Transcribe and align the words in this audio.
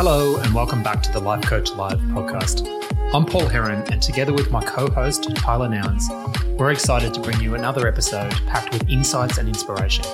Hello, 0.00 0.36
and 0.36 0.54
welcome 0.54 0.80
back 0.80 1.02
to 1.02 1.10
the 1.10 1.18
Life 1.18 1.42
Coach 1.42 1.72
Live 1.72 1.98
podcast. 1.98 2.64
I'm 3.12 3.26
Paul 3.26 3.48
Heron, 3.48 3.82
and 3.92 4.00
together 4.00 4.32
with 4.32 4.52
my 4.52 4.64
co 4.64 4.88
host, 4.88 5.34
Tyler 5.34 5.68
Nouns, 5.68 6.08
we're 6.56 6.70
excited 6.70 7.12
to 7.14 7.20
bring 7.20 7.40
you 7.40 7.56
another 7.56 7.88
episode 7.88 8.30
packed 8.46 8.72
with 8.72 8.88
insights 8.88 9.38
and 9.38 9.48
inspiration. 9.48 10.04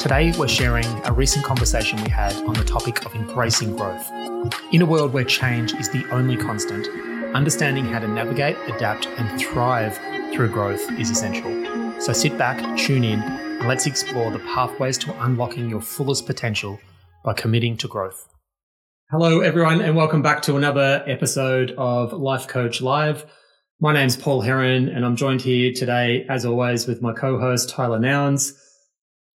Today, 0.00 0.32
we're 0.36 0.48
sharing 0.48 0.84
a 1.04 1.12
recent 1.12 1.44
conversation 1.44 2.02
we 2.02 2.10
had 2.10 2.34
on 2.38 2.54
the 2.54 2.64
topic 2.64 3.06
of 3.06 3.14
embracing 3.14 3.76
growth. 3.76 4.10
In 4.72 4.82
a 4.82 4.84
world 4.84 5.12
where 5.12 5.22
change 5.22 5.74
is 5.74 5.88
the 5.90 6.04
only 6.10 6.36
constant, 6.36 6.88
understanding 7.32 7.84
how 7.84 8.00
to 8.00 8.08
navigate, 8.08 8.56
adapt, 8.66 9.06
and 9.06 9.40
thrive 9.40 9.96
through 10.34 10.48
growth 10.48 10.90
is 10.98 11.08
essential. 11.08 12.00
So 12.00 12.12
sit 12.12 12.36
back, 12.36 12.76
tune 12.76 13.04
in, 13.04 13.20
and 13.22 13.68
let's 13.68 13.86
explore 13.86 14.32
the 14.32 14.40
pathways 14.40 14.98
to 14.98 15.22
unlocking 15.22 15.70
your 15.70 15.82
fullest 15.82 16.26
potential 16.26 16.80
by 17.22 17.34
committing 17.34 17.76
to 17.76 17.86
growth. 17.86 18.26
Hello, 19.10 19.40
everyone, 19.40 19.80
and 19.80 19.96
welcome 19.96 20.22
back 20.22 20.40
to 20.42 20.56
another 20.56 21.02
episode 21.04 21.74
of 21.76 22.12
Life 22.12 22.46
Coach 22.46 22.80
Live. 22.80 23.26
My 23.80 23.92
name's 23.92 24.16
Paul 24.16 24.40
Heron, 24.40 24.88
and 24.88 25.04
I'm 25.04 25.16
joined 25.16 25.42
here 25.42 25.72
today, 25.72 26.24
as 26.28 26.44
always, 26.44 26.86
with 26.86 27.02
my 27.02 27.12
co-host 27.12 27.70
Tyler 27.70 27.98
Nouns. 27.98 28.56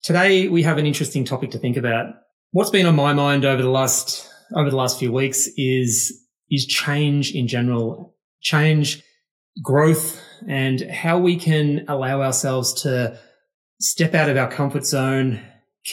Today, 0.05 0.47
we 0.47 0.62
have 0.62 0.78
an 0.78 0.87
interesting 0.87 1.24
topic 1.24 1.50
to 1.50 1.59
think 1.59 1.77
about. 1.77 2.14
What's 2.52 2.70
been 2.70 2.87
on 2.87 2.95
my 2.95 3.14
mind 3.14 3.45
over 3.45 3.62
the 3.62 3.69
last 3.69 4.30
over 4.55 4.70
the 4.70 4.77
last 4.77 4.97
few 4.97 5.10
weeks 5.10 5.48
is 5.56 6.25
is 6.52 6.66
change 6.66 7.34
in 7.34 7.48
general, 7.48 8.14
change, 8.42 9.02
growth, 9.61 10.22
and 10.47 10.83
how 10.83 11.19
we 11.19 11.36
can 11.36 11.84
allow 11.88 12.22
ourselves 12.22 12.83
to 12.83 13.19
step 13.80 14.14
out 14.14 14.30
of 14.30 14.36
our 14.36 14.48
comfort 14.48 14.86
zone, 14.86 15.41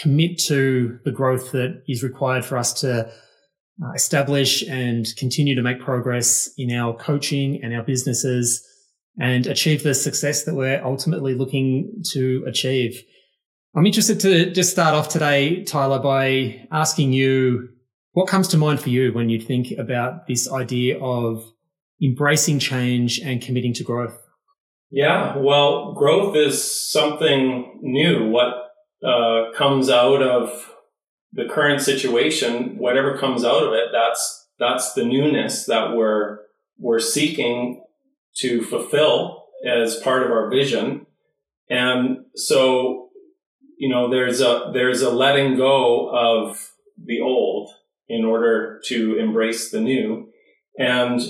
commit 0.03 0.37
to 0.41 0.99
the 1.03 1.11
growth 1.11 1.51
that 1.53 1.81
is 1.87 2.03
required 2.03 2.45
for 2.45 2.59
us 2.59 2.73
to 2.81 3.11
establish 3.95 4.63
and 4.67 5.07
continue 5.17 5.55
to 5.55 5.61
make 5.61 5.79
progress 5.79 6.49
in 6.57 6.71
our 6.71 6.93
coaching 6.93 7.59
and 7.63 7.73
our 7.73 7.83
businesses 7.83 8.65
and 9.19 9.47
achieve 9.47 9.83
the 9.83 9.93
success 9.93 10.43
that 10.45 10.55
we're 10.55 10.83
ultimately 10.83 11.33
looking 11.33 12.01
to 12.11 12.43
achieve. 12.47 13.03
I'm 13.75 13.85
interested 13.85 14.19
to 14.21 14.51
just 14.51 14.71
start 14.71 14.93
off 14.93 15.09
today, 15.09 15.63
Tyler, 15.63 15.99
by 15.99 16.67
asking 16.71 17.13
you 17.13 17.69
what 18.13 18.27
comes 18.27 18.49
to 18.49 18.57
mind 18.57 18.81
for 18.81 18.89
you 18.89 19.13
when 19.13 19.29
you 19.29 19.39
think 19.39 19.71
about 19.77 20.27
this 20.27 20.51
idea 20.51 20.99
of 20.99 21.43
embracing 22.03 22.59
change 22.59 23.19
and 23.19 23.41
committing 23.41 23.73
to 23.75 23.83
growth? 23.83 24.17
Yeah, 24.89 25.37
well, 25.37 25.93
growth 25.93 26.35
is 26.35 26.89
something 26.91 27.79
new. 27.81 28.29
What 28.29 28.53
uh, 29.05 29.53
comes 29.55 29.89
out 29.89 30.21
of 30.21 30.69
the 31.33 31.45
current 31.45 31.81
situation, 31.81 32.77
whatever 32.77 33.17
comes 33.17 33.43
out 33.43 33.63
of 33.63 33.73
it, 33.73 33.89
that's 33.91 34.47
that's 34.59 34.93
the 34.93 35.05
newness 35.05 35.65
that 35.65 35.95
we're 35.95 36.39
we're 36.77 36.99
seeking 36.99 37.83
to 38.37 38.61
fulfill 38.63 39.45
as 39.67 39.97
part 39.97 40.23
of 40.23 40.31
our 40.31 40.49
vision. 40.49 41.05
And 41.69 42.25
so, 42.35 43.09
you 43.77 43.89
know, 43.89 44.09
there's 44.09 44.41
a 44.41 44.71
there's 44.73 45.01
a 45.01 45.09
letting 45.09 45.55
go 45.55 46.09
of 46.09 46.71
the 47.03 47.21
old 47.21 47.69
in 48.09 48.25
order 48.25 48.81
to 48.85 49.17
embrace 49.17 49.71
the 49.71 49.79
new. 49.79 50.29
And 50.77 51.21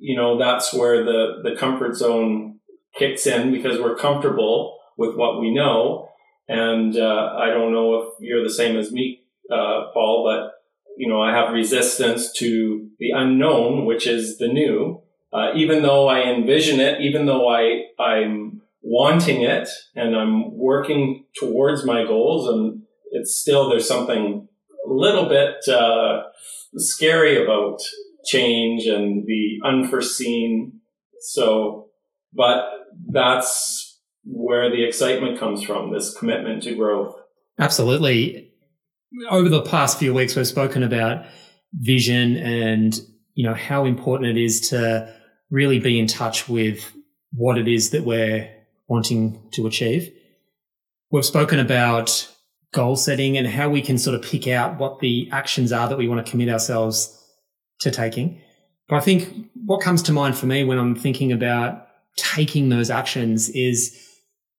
you 0.00 0.16
know, 0.16 0.38
that's 0.38 0.74
where 0.74 1.04
the 1.04 1.40
the 1.42 1.56
comfort 1.56 1.94
zone 1.94 2.58
kicks 2.98 3.26
in 3.26 3.52
because 3.52 3.80
we're 3.80 3.96
comfortable 3.96 4.78
with 4.96 5.14
what 5.14 5.40
we 5.40 5.54
know. 5.54 6.08
And 6.48 6.96
uh, 6.96 7.34
I 7.38 7.48
don't 7.48 7.72
know 7.72 7.94
if 7.96 8.08
you're 8.20 8.42
the 8.42 8.52
same 8.52 8.76
as 8.76 8.92
me, 8.92 9.15
uh, 9.50 9.90
Paul, 9.92 10.24
but 10.24 10.52
you 10.96 11.08
know, 11.08 11.20
I 11.20 11.32
have 11.32 11.52
resistance 11.52 12.32
to 12.38 12.88
the 12.98 13.10
unknown, 13.14 13.84
which 13.84 14.06
is 14.06 14.38
the 14.38 14.48
new. 14.48 15.02
Uh, 15.32 15.52
even 15.54 15.82
though 15.82 16.08
I 16.08 16.22
envision 16.22 16.80
it, 16.80 17.00
even 17.00 17.26
though 17.26 17.48
I 17.48 17.82
I'm 18.00 18.62
wanting 18.80 19.42
it 19.42 19.68
and 19.94 20.16
I'm 20.16 20.56
working 20.56 21.26
towards 21.38 21.84
my 21.84 22.04
goals, 22.04 22.48
and 22.48 22.82
it's 23.10 23.38
still 23.38 23.68
there's 23.68 23.86
something 23.86 24.48
a 24.86 24.90
little 24.90 25.28
bit 25.28 25.56
uh, 25.68 26.22
scary 26.76 27.42
about 27.42 27.78
change 28.24 28.86
and 28.86 29.26
the 29.26 29.58
unforeseen. 29.64 30.80
So, 31.20 31.88
but 32.32 32.64
that's 33.12 34.00
where 34.24 34.70
the 34.70 34.86
excitement 34.86 35.38
comes 35.38 35.62
from. 35.62 35.92
This 35.92 36.16
commitment 36.16 36.62
to 36.62 36.74
growth. 36.74 37.14
Absolutely 37.58 38.52
over 39.30 39.48
the 39.48 39.62
past 39.62 39.98
few 39.98 40.12
weeks, 40.14 40.36
we've 40.36 40.46
spoken 40.46 40.82
about 40.82 41.26
vision 41.72 42.36
and, 42.36 42.98
you 43.34 43.46
know, 43.46 43.54
how 43.54 43.84
important 43.84 44.36
it 44.36 44.42
is 44.42 44.68
to 44.68 45.12
really 45.50 45.78
be 45.78 45.98
in 45.98 46.06
touch 46.06 46.48
with 46.48 46.92
what 47.32 47.58
it 47.58 47.68
is 47.68 47.90
that 47.90 48.04
we're 48.04 48.50
wanting 48.88 49.48
to 49.52 49.66
achieve. 49.66 50.12
We've 51.10 51.24
spoken 51.24 51.58
about 51.58 52.28
goal 52.72 52.96
setting 52.96 53.36
and 53.36 53.46
how 53.46 53.68
we 53.68 53.80
can 53.80 53.98
sort 53.98 54.14
of 54.14 54.22
pick 54.22 54.48
out 54.48 54.78
what 54.78 55.00
the 55.00 55.28
actions 55.32 55.72
are 55.72 55.88
that 55.88 55.98
we 55.98 56.08
want 56.08 56.24
to 56.24 56.30
commit 56.30 56.48
ourselves 56.48 57.12
to 57.80 57.90
taking. 57.90 58.40
But 58.88 58.96
I 58.96 59.00
think 59.00 59.50
what 59.64 59.80
comes 59.80 60.02
to 60.02 60.12
mind 60.12 60.36
for 60.36 60.46
me 60.46 60.64
when 60.64 60.78
I'm 60.78 60.94
thinking 60.94 61.32
about 61.32 61.86
taking 62.16 62.68
those 62.68 62.90
actions 62.90 63.48
is 63.50 63.96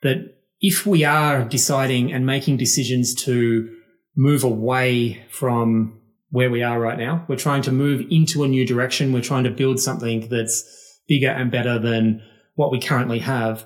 that 0.02 0.18
if 0.60 0.86
we 0.86 1.04
are 1.04 1.44
deciding 1.44 2.12
and 2.12 2.26
making 2.26 2.58
decisions 2.58 3.14
to 3.24 3.77
move 4.18 4.44
away 4.44 5.24
from 5.30 6.02
where 6.32 6.50
we 6.50 6.64
are 6.64 6.80
right 6.80 6.98
now. 6.98 7.24
We're 7.30 7.38
trying 7.38 7.62
to 7.62 7.72
move 7.72 8.06
into 8.10 8.44
a 8.44 8.48
new 8.48 8.66
direction. 8.66 9.14
We're 9.14 9.22
trying 9.22 9.46
to 9.46 9.52
build 9.52 9.80
something 9.80 10.28
that's 10.28 10.64
bigger 11.08 11.30
and 11.30 11.52
better 11.52 11.80
than 11.80 12.22
what 12.56 12.72
we 12.72 12.82
currently 12.82 13.20
have. 13.20 13.66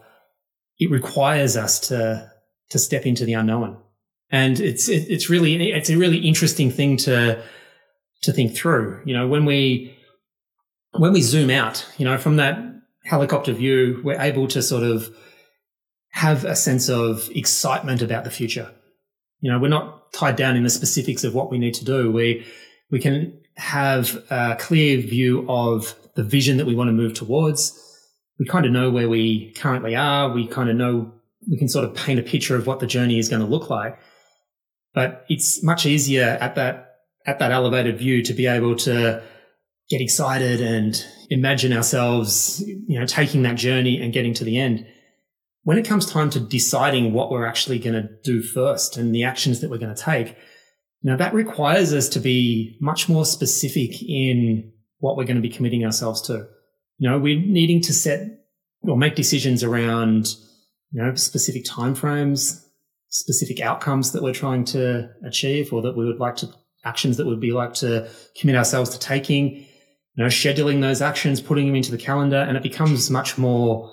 It 0.78 0.92
requires 0.92 1.58
us 1.58 1.80
to, 1.88 2.30
to 2.70 2.78
step 2.78 3.06
into 3.06 3.26
the 3.26 3.34
unknown. 3.34 3.78
And 4.30 4.60
it's, 4.60 4.90
it, 4.90 5.10
it's 5.10 5.30
really, 5.30 5.72
it's 5.72 5.90
a 5.90 5.98
really 5.98 6.20
interesting 6.20 6.70
thing 6.70 6.98
to, 6.98 7.42
to 8.22 8.34
think 8.34 8.56
through. 8.56 9.02
You 9.06 9.16
know, 9.16 9.28
when 9.28 9.46
we, 9.46 9.98
when 10.92 11.14
we 11.14 11.22
zoom 11.22 11.50
out, 11.50 11.88
you 11.98 12.06
know, 12.06 12.18
from 12.18 12.36
that 12.36 12.60
helicopter 13.06 13.54
view, 13.54 14.02
we're 14.04 14.20
able 14.20 14.48
to 14.50 14.62
sort 14.62 14.84
of 14.84 15.10
have 16.10 16.44
a 16.44 16.56
sense 16.56 16.90
of 16.90 17.30
excitement 17.34 18.02
about 18.02 18.26
the 18.26 18.30
future. 18.30 18.70
You 19.40 19.52
know, 19.52 19.60
we're 19.60 19.70
not 19.70 20.01
tied 20.14 20.36
down 20.36 20.56
in 20.56 20.64
the 20.64 20.70
specifics 20.70 21.24
of 21.24 21.34
what 21.34 21.50
we 21.50 21.58
need 21.58 21.74
to 21.76 21.86
do. 21.86 22.12
We 22.12 22.46
we 22.90 23.00
can 23.00 23.40
have 23.56 24.22
a 24.30 24.58
clear 24.60 25.00
view 25.02 25.46
of 25.50 25.96
the 26.16 26.24
vision 26.24 26.58
that 26.58 26.66
we 26.66 26.76
want 26.76 26.90
to 26.90 26.94
move 26.94 27.14
towards. 27.14 27.78
We 28.40 28.46
kind 28.46 28.66
of 28.66 28.72
know 28.72 28.90
where 28.90 29.08
we 29.08 29.54
currently 29.54 29.96
are. 29.96 30.32
We 30.32 30.48
kind 30.48 30.70
of 30.70 30.76
know 30.76 31.14
we 31.50 31.58
can 31.58 31.70
sort 31.70 31.86
of 31.86 31.96
paint 31.96 32.20
a 32.20 32.24
picture 32.24 32.56
of 32.56 32.68
what 32.68 32.80
the 32.80 32.88
journey 32.88 33.20
is 33.20 33.30
going 33.30 33.42
to 33.42 33.48
look 33.48 33.70
like. 33.70 33.98
But 34.94 35.26
it's 35.30 35.64
much 35.64 35.86
easier 35.86 36.38
at 36.42 36.56
that 36.56 36.96
at 37.26 37.40
that 37.40 37.52
elevated 37.52 37.98
view 37.98 38.24
to 38.24 38.34
be 38.34 38.48
able 38.48 38.76
to 38.76 39.22
get 39.90 40.02
excited 40.02 40.62
and 40.62 41.06
imagine 41.30 41.72
ourselves, 41.72 42.64
you 42.66 43.00
know, 43.00 43.06
taking 43.06 43.44
that 43.44 43.56
journey 43.56 44.02
and 44.02 44.14
getting 44.14 44.34
to 44.34 44.44
the 44.44 44.58
end 44.58 44.86
when 45.64 45.78
it 45.78 45.86
comes 45.86 46.06
time 46.06 46.30
to 46.32 46.40
deciding 46.40 47.14
what 47.14 47.30
we're 47.30 47.46
actually 47.46 47.80
going 47.80 47.94
to 47.94 48.10
do 48.24 48.42
first 48.42 48.98
and 48.98 49.14
the 49.14 49.24
actions 49.24 49.60
that 49.62 49.70
we're 49.70 49.78
going 49.78 49.94
to 49.94 50.02
take, 50.02 50.30
you 51.02 51.10
know, 51.10 51.18
that 51.18 51.34
requires 51.34 51.94
us 51.94 52.10
to 52.10 52.20
be 52.20 52.78
much 52.82 53.08
more 53.08 53.26
specific 53.26 54.02
in 54.04 54.72
what 55.00 55.18
we're 55.18 55.26
going 55.26 55.36
to 55.36 55.42
be 55.42 55.50
committing 55.50 55.86
ourselves 55.86 56.22
to. 56.22 56.48
You 56.98 57.10
know, 57.10 57.20
we're 57.20 57.40
needing 57.40 57.82
to 57.82 57.94
set 57.94 58.28
or 58.84 58.98
make 58.98 59.16
decisions 59.16 59.64
around, 59.64 60.36
you 60.92 61.02
know, 61.02 61.14
specific 61.16 61.66
timeframes, 61.66 62.64
specific 63.09 63.59
outcomes 63.59 64.12
that 64.14 64.24
we're 64.24 64.34
trying 64.34 64.66
to 64.66 65.09
achieve 65.26 65.74
or 65.74 65.82
that 65.84 65.96
we 65.96 66.06
would 66.06 66.20
like 66.20 66.38
to 66.38 66.50
actions 66.84 67.18
that 67.18 67.28
we'd 67.28 67.40
be 67.40 67.52
like 67.52 67.76
to 67.76 68.09
commit 68.40 68.56
ourselves 68.56 68.90
to 68.90 69.00
taking, 69.00 69.58
you 69.58 69.66
know, 70.18 70.26
scheduling 70.26 70.82
those 70.82 71.02
actions, 71.02 71.40
putting 71.40 71.68
them 71.68 71.76
into 71.76 71.91
the 71.91 71.97
calendar, 71.97 72.38
and 72.38 72.58
it 72.58 72.64
becomes 72.64 73.12
much 73.12 73.38
more 73.38 73.91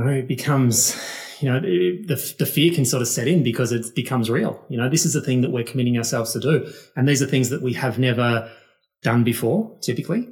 know, 0.00 0.08
it 0.08 0.26
becomes, 0.28 0.96
you 1.40 1.50
know, 1.50 1.60
the, 1.60 2.34
the 2.38 2.46
fear 2.46 2.74
can 2.74 2.84
sort 2.84 3.02
of 3.02 3.08
set 3.08 3.28
in 3.28 3.42
because 3.42 3.72
it 3.72 3.94
becomes 3.94 4.30
real. 4.30 4.64
You 4.68 4.78
know, 4.78 4.88
this 4.88 5.06
is 5.06 5.12
the 5.12 5.20
thing 5.20 5.40
that 5.42 5.52
we're 5.52 5.64
committing 5.64 5.96
ourselves 5.96 6.32
to 6.32 6.40
do. 6.40 6.72
And 6.96 7.08
these 7.08 7.22
are 7.22 7.26
things 7.26 7.50
that 7.50 7.62
we 7.62 7.74
have 7.74 7.98
never 7.98 8.50
done 9.02 9.24
before, 9.24 9.76
typically. 9.80 10.28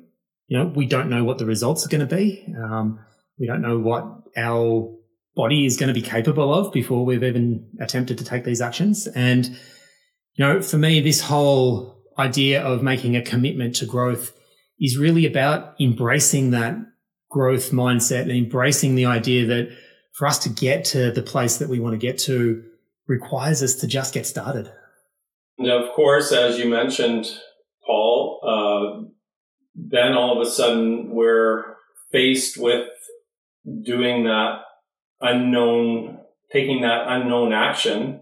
You 0.49 0.59
know, 0.59 0.67
we 0.67 0.87
don't 0.87 1.09
know 1.09 1.25
what 1.25 1.39
the 1.39 1.47
results 1.47 1.87
are 1.87 1.89
going 1.89 2.07
to 2.07 2.17
be. 2.17 2.45
Um, 2.59 2.99
we 3.39 3.47
don't 3.47 3.63
know 3.63 3.79
what 3.79 4.05
our 4.37 4.95
body 5.35 5.65
is 5.65 5.77
going 5.77 5.89
to 5.89 5.99
be 5.99 6.07
capable 6.07 6.53
of 6.53 6.73
before 6.73 7.05
we've 7.05 7.23
even 7.23 7.67
attempted 7.81 8.19
to 8.19 8.25
take 8.25 8.45
these 8.45 8.61
actions. 8.61 9.07
And, 9.07 9.47
you 9.47 10.45
know, 10.45 10.61
for 10.61 10.77
me, 10.77 11.01
this 11.01 11.21
whole 11.21 12.03
idea 12.19 12.63
of 12.63 12.83
making 12.83 13.17
a 13.17 13.23
commitment 13.23 13.77
to 13.77 13.87
growth 13.87 14.33
is 14.81 14.99
really 14.99 15.25
about 15.25 15.75
embracing 15.81 16.51
that 16.51 16.77
growth 17.33 17.71
mindset 17.71 18.23
and 18.23 18.31
embracing 18.31 18.95
the 18.95 19.07
idea 19.07 19.47
that 19.47 19.77
for 20.13 20.27
us 20.27 20.39
to 20.39 20.51
get 20.51 20.85
to 20.85 21.11
the 21.11 21.23
place 21.23 21.57
that 21.57 21.69
we 21.69 21.81
want 21.81 21.95
to 21.95 21.99
get 21.99 22.19
to 22.19 22.63
requires 23.09 23.63
us 23.63 23.75
to 23.77 23.87
just 23.87 24.13
get 24.13 24.27
started. 24.27 24.71
Now, 25.59 25.83
of 25.83 25.93
course, 25.95 26.31
as 26.31 26.59
you 26.59 26.69
mentioned, 26.69 27.27
Paul, 27.87 28.41
uh, 28.47 29.09
then 29.75 30.13
all 30.13 30.39
of 30.39 30.47
a 30.47 30.51
sudden 30.51 31.11
we're 31.11 31.65
faced 32.13 32.59
with 32.59 32.89
doing 33.83 34.25
that 34.25 34.61
unknown, 35.23 36.19
taking 36.53 36.83
that 36.83 37.05
unknown 37.07 37.55
action 37.55 38.21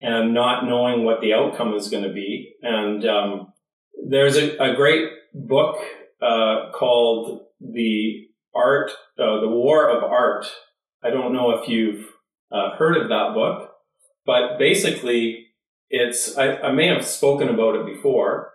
and 0.00 0.32
not 0.32 0.64
knowing 0.64 1.04
what 1.04 1.20
the 1.20 1.34
outcome 1.34 1.74
is 1.74 1.88
going 1.88 2.04
to 2.04 2.12
be. 2.12 2.54
And 2.62 3.04
um, 3.04 3.52
there's 4.08 4.36
a, 4.36 4.56
a, 4.58 4.76
great 4.76 5.08
book 5.32 5.76
uh, 6.20 6.70
called 6.72 7.46
The 7.60 8.23
Art, 8.54 8.90
uh, 9.18 9.40
The 9.40 9.48
War 9.48 9.88
of 9.88 10.02
Art. 10.04 10.46
I 11.02 11.10
don't 11.10 11.32
know 11.32 11.50
if 11.50 11.68
you've 11.68 12.06
uh, 12.50 12.76
heard 12.76 12.96
of 12.96 13.08
that 13.08 13.32
book, 13.34 13.70
but 14.24 14.58
basically, 14.58 15.46
it's 15.90 16.36
I, 16.36 16.56
I 16.56 16.72
may 16.72 16.86
have 16.86 17.06
spoken 17.06 17.48
about 17.48 17.76
it 17.76 17.86
before, 17.86 18.52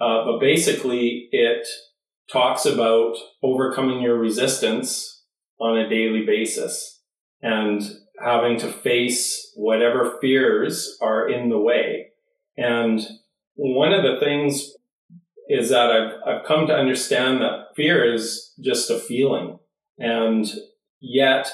uh, 0.00 0.24
but 0.24 0.40
basically, 0.40 1.28
it 1.32 1.66
talks 2.30 2.66
about 2.66 3.16
overcoming 3.42 4.00
your 4.00 4.18
resistance 4.18 5.24
on 5.60 5.78
a 5.78 5.88
daily 5.88 6.24
basis 6.24 7.02
and 7.42 7.82
having 8.22 8.58
to 8.58 8.70
face 8.70 9.52
whatever 9.56 10.18
fears 10.20 10.96
are 11.00 11.28
in 11.28 11.48
the 11.48 11.58
way. 11.58 12.08
And 12.56 13.00
one 13.54 13.92
of 13.92 14.02
the 14.02 14.18
things 14.20 14.72
is 15.48 15.70
that 15.70 15.90
I've, 15.90 16.12
I've 16.26 16.44
come 16.44 16.66
to 16.66 16.74
understand 16.74 17.40
that 17.40 17.68
fear 17.74 18.12
is 18.12 18.52
just 18.60 18.90
a 18.90 18.98
feeling. 18.98 19.58
And 19.98 20.46
yet, 21.00 21.50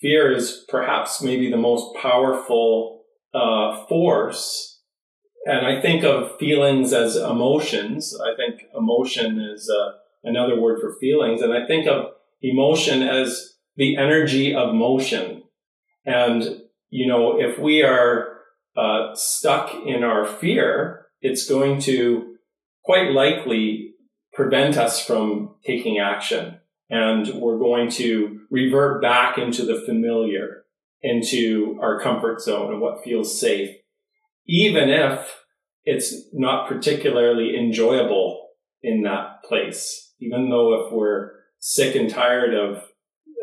fear 0.00 0.32
is 0.32 0.64
perhaps 0.68 1.22
maybe 1.22 1.50
the 1.50 1.56
most 1.56 1.96
powerful 2.00 3.02
uh, 3.34 3.86
force. 3.86 4.80
And 5.46 5.66
I 5.66 5.80
think 5.80 6.04
of 6.04 6.38
feelings 6.38 6.92
as 6.92 7.16
emotions. 7.16 8.16
I 8.20 8.36
think 8.36 8.62
emotion 8.76 9.40
is 9.40 9.68
uh, 9.68 9.92
another 10.22 10.60
word 10.60 10.80
for 10.80 10.96
feelings. 11.00 11.42
And 11.42 11.52
I 11.52 11.66
think 11.66 11.88
of 11.88 12.12
emotion 12.42 13.02
as 13.02 13.54
the 13.76 13.96
energy 13.96 14.54
of 14.54 14.74
motion. 14.74 15.42
And, 16.04 16.44
you 16.90 17.06
know, 17.06 17.40
if 17.40 17.58
we 17.58 17.82
are 17.82 18.36
uh, 18.76 19.14
stuck 19.14 19.74
in 19.86 20.04
our 20.04 20.26
fear, 20.26 21.06
it's 21.20 21.48
going 21.48 21.80
to 21.82 22.31
quite 22.84 23.10
likely 23.10 23.94
prevent 24.32 24.76
us 24.76 25.04
from 25.04 25.56
taking 25.64 25.98
action. 25.98 26.58
And 26.90 27.40
we're 27.40 27.58
going 27.58 27.90
to 27.92 28.40
revert 28.50 29.00
back 29.00 29.38
into 29.38 29.64
the 29.64 29.80
familiar, 29.86 30.64
into 31.02 31.78
our 31.80 32.00
comfort 32.00 32.40
zone 32.40 32.72
and 32.72 32.80
what 32.80 33.02
feels 33.02 33.40
safe, 33.40 33.70
even 34.46 34.90
if 34.90 35.36
it's 35.84 36.14
not 36.32 36.68
particularly 36.68 37.56
enjoyable 37.58 38.50
in 38.82 39.02
that 39.02 39.42
place. 39.48 40.12
Even 40.20 40.50
though 40.50 40.86
if 40.86 40.92
we're 40.92 41.32
sick 41.58 41.96
and 41.96 42.10
tired 42.10 42.54
of 42.54 42.84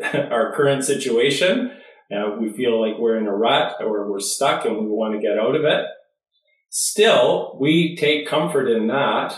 our 0.30 0.54
current 0.54 0.84
situation, 0.84 1.72
uh, 2.14 2.36
we 2.40 2.50
feel 2.52 2.80
like 2.80 2.98
we're 2.98 3.18
in 3.18 3.26
a 3.26 3.34
rut 3.34 3.76
or 3.80 4.10
we're 4.10 4.20
stuck 4.20 4.64
and 4.64 4.76
we 4.76 4.86
want 4.86 5.14
to 5.14 5.20
get 5.20 5.38
out 5.38 5.54
of 5.54 5.64
it. 5.64 5.86
Still, 6.70 7.58
we 7.60 7.96
take 7.96 8.28
comfort 8.28 8.68
in 8.68 8.86
that 8.86 9.34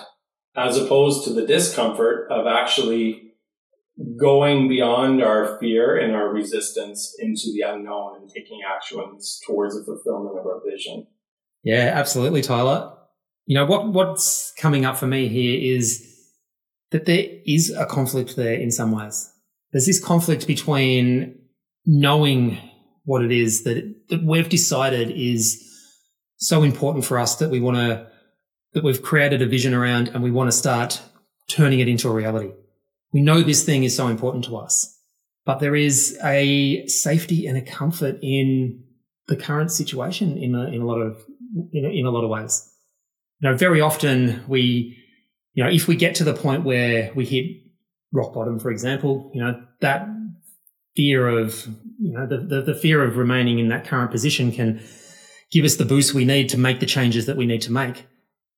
as 0.55 0.77
opposed 0.77 1.25
to 1.25 1.33
the 1.33 1.47
discomfort 1.47 2.31
of 2.31 2.47
actually 2.47 3.33
going 4.19 4.69
beyond 4.69 5.23
our 5.23 5.59
fear 5.59 5.97
and 5.97 6.15
our 6.15 6.29
resistance 6.29 7.15
into 7.19 7.53
the 7.55 7.63
unknown 7.63 8.21
and 8.21 8.29
taking 8.29 8.61
actions 8.71 9.41
towards 9.47 9.75
the 9.75 9.85
fulfillment 9.85 10.39
of 10.39 10.47
our 10.47 10.61
vision. 10.69 11.07
Yeah, 11.63 11.93
absolutely, 11.95 12.43
Tyler. 12.43 12.93
You 13.47 13.57
know, 13.57 13.67
what, 13.67 13.89
what's 13.89 14.53
coming 14.59 14.85
up 14.85 14.97
for 14.99 15.07
me 15.07 15.29
here 15.29 15.77
is 15.77 16.07
that 16.91 17.07
there 17.07 17.25
is 17.47 17.71
a 17.71 17.87
conflict 17.87 18.37
there 18.37 18.55
in 18.55 18.71
some 18.71 18.93
ways. 18.93 19.31
There's 19.73 19.87
this 19.87 20.03
conflict 20.03 20.47
between 20.47 21.39
knowing 21.87 22.59
what 23.05 23.25
it 23.25 23.33
is 23.33 23.65
that, 23.65 23.95
that 24.11 24.23
we've 24.23 24.49
decided 24.49 25.11
is 25.11 25.72
so 26.43 26.65
important 26.65 27.05
for 27.05 27.19
us 27.19 27.37
that 27.37 27.51
we 27.51 27.61
want 27.61 27.77
to, 27.77 28.07
that 28.73 28.83
we've 28.83 29.03
created 29.03 29.41
a 29.43 29.47
vision 29.47 29.73
around 29.73 30.09
and 30.09 30.23
we 30.23 30.31
want 30.31 30.51
to 30.51 30.57
start 30.57 31.01
turning 31.49 31.79
it 31.81 31.89
into 31.89 32.09
a 32.09 32.13
reality. 32.13 32.53
We 33.13 33.23
know 33.23 33.43
this 33.43 33.65
thing 33.65 33.85
is 33.85 33.95
so 33.95 34.09
important 34.09 34.45
to 34.47 34.57
us, 34.57 34.99
but 35.45 35.61
there 35.61 35.77
is 35.77 36.19
a 36.25 36.85
safety 36.87 37.47
and 37.47 37.57
a 37.57 37.63
comfort 37.63 38.19
in 38.23 38.83
the 39.29 39.37
current 39.37 39.71
situation 39.71 40.37
in 40.37 40.55
a, 40.55 40.65
in 40.67 40.81
a 40.81 40.85
lot 40.85 41.01
of, 41.01 41.25
in 41.73 41.85
a, 41.85 41.89
in 41.89 42.07
a 42.07 42.11
lot 42.11 42.25
of 42.25 42.31
ways. 42.31 42.69
You 43.41 43.51
know, 43.51 43.57
very 43.57 43.81
often 43.81 44.43
we, 44.49 44.99
you 45.55 45.63
know, 45.63 45.71
if 45.71 45.87
we 45.87 45.95
get 45.95 46.17
to 46.17 46.25
the 46.25 46.35
point 46.35 46.65
where 46.65 47.13
we 47.15 47.25
hit 47.25 47.47
rock 48.13 48.35
bottom, 48.35 48.59
for 48.59 48.71
example, 48.71 49.31
you 49.33 49.43
know, 49.43 49.63
that 49.81 50.09
fear 50.97 51.29
of, 51.29 51.67
you 52.01 52.13
know, 52.13 52.27
the, 52.27 52.39
the, 52.39 52.63
the 52.63 52.75
fear 52.75 53.05
of 53.05 53.17
remaining 53.17 53.61
in 53.61 53.69
that 53.69 53.87
current 53.87 54.11
position 54.11 54.51
can 54.51 54.83
give 55.53 55.65
us 55.65 55.77
the 55.77 55.85
boost 55.85 56.15
we 56.15 56.25
need 56.25 56.49
to 56.49 56.59
make 56.59 56.81
the 56.81 56.87
changes 56.87 57.27
that 57.27 57.37
we 57.37 57.47
need 57.47 57.63
to 57.63 57.73
make. 57.73 58.07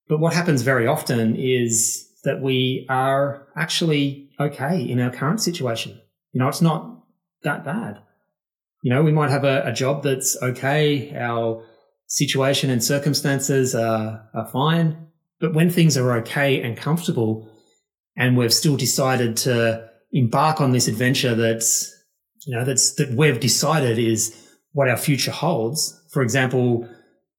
But 0.08 0.20
what 0.20 0.32
happens 0.32 0.62
very 0.62 0.86
often 0.86 1.36
is 1.36 2.08
that 2.24 2.40
we 2.40 2.86
are 2.88 3.46
actually 3.56 4.30
okay 4.40 4.82
in 4.82 5.00
our 5.00 5.10
current 5.10 5.40
situation. 5.40 6.00
You 6.32 6.40
know, 6.40 6.48
it's 6.48 6.62
not 6.62 7.04
that 7.42 7.64
bad. 7.64 8.00
You 8.82 8.92
know, 8.92 9.02
we 9.02 9.12
might 9.12 9.30
have 9.30 9.44
a, 9.44 9.62
a 9.66 9.72
job 9.72 10.02
that's 10.02 10.36
okay. 10.42 11.14
Our 11.16 11.64
situation 12.06 12.70
and 12.70 12.82
circumstances 12.82 13.74
are, 13.74 14.28
are 14.34 14.46
fine. 14.46 15.08
But 15.40 15.54
when 15.54 15.70
things 15.70 15.96
are 15.96 16.18
okay 16.18 16.62
and 16.62 16.76
comfortable 16.76 17.50
and 18.16 18.36
we've 18.36 18.54
still 18.54 18.76
decided 18.76 19.36
to 19.38 19.88
embark 20.12 20.60
on 20.60 20.72
this 20.72 20.86
adventure 20.86 21.34
that's 21.34 21.90
you 22.46 22.56
know, 22.56 22.64
that's, 22.64 22.94
that 22.94 23.10
we've 23.10 23.40
decided 23.40 23.98
is 23.98 24.34
what 24.72 24.88
our 24.88 24.96
future 24.96 25.30
holds. 25.30 26.00
For 26.14 26.22
example, 26.22 26.88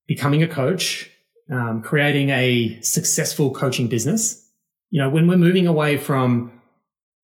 becoming 0.06 0.44
a 0.44 0.50
coach, 0.50 1.10
um, 1.50 1.82
creating 1.82 2.30
a 2.30 2.78
successful 2.82 3.52
coaching 3.52 3.88
business. 3.88 4.46
You 4.90 5.02
know, 5.02 5.10
when 5.10 5.28
we're 5.28 5.38
moving 5.38 5.66
away 5.66 5.96
from, 5.98 6.52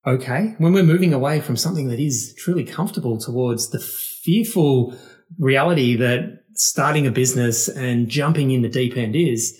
okay, 0.07 0.55
when 0.59 0.71
we're 0.71 0.83
moving 0.83 1.13
away 1.13 1.41
from 1.41 1.57
something 1.57 1.89
that 1.89 1.99
is 1.99 2.33
truly 2.37 2.63
comfortable 2.63 3.17
towards 3.17 3.69
the 3.69 3.79
fearful 3.79 4.95
reality 5.39 5.97
that 5.97 6.43
starting 6.53 7.05
a 7.05 7.11
business 7.11 7.67
and 7.67 8.07
jumping 8.07 8.51
in 8.51 8.61
the 8.61 8.69
deep 8.69 8.95
end 8.95 9.17
is, 9.17 9.53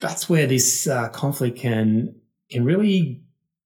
that's 0.00 0.28
where 0.28 0.46
this 0.46 0.86
uh, 0.86 1.08
conflict 1.08 1.58
can 1.58 2.14
can 2.50 2.62
really 2.62 3.22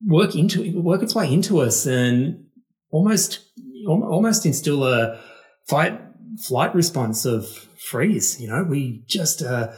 work 0.07 0.37
into 0.37 0.81
work 0.81 1.03
its 1.03 1.17
way 1.17 1.33
into 1.33 1.61
us 1.61 1.85
and 1.85 2.47
almost 2.93 3.41
almost 3.89 4.47
instill 4.47 4.85
a 4.85 5.21
fight 5.67 6.01
flight 6.47 6.75
response 6.75 7.25
of 7.25 7.47
freeze. 7.79 8.41
You 8.41 8.49
know, 8.49 8.63
we 8.63 9.03
just 9.07 9.43
uh, 9.43 9.73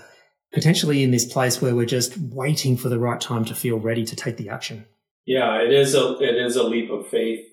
potentially 0.53 1.03
in 1.03 1.11
this 1.11 1.31
place 1.31 1.61
where 1.61 1.75
we're 1.75 1.87
just 1.87 2.17
waiting 2.19 2.77
for 2.77 2.89
the 2.89 2.99
right 2.99 3.21
time 3.21 3.45
to 3.47 3.55
feel 3.55 3.79
ready 3.79 4.05
to 4.05 4.17
take 4.17 4.37
the 4.37 4.49
action. 4.49 4.87
Yeah, 5.27 5.63
it 5.63 5.73
is 5.73 5.95
a 5.95 6.19
it 6.21 6.37
is 6.37 6.57
a 6.57 6.65
leap 6.65 6.91
of 6.91 7.07
faith, 7.09 7.45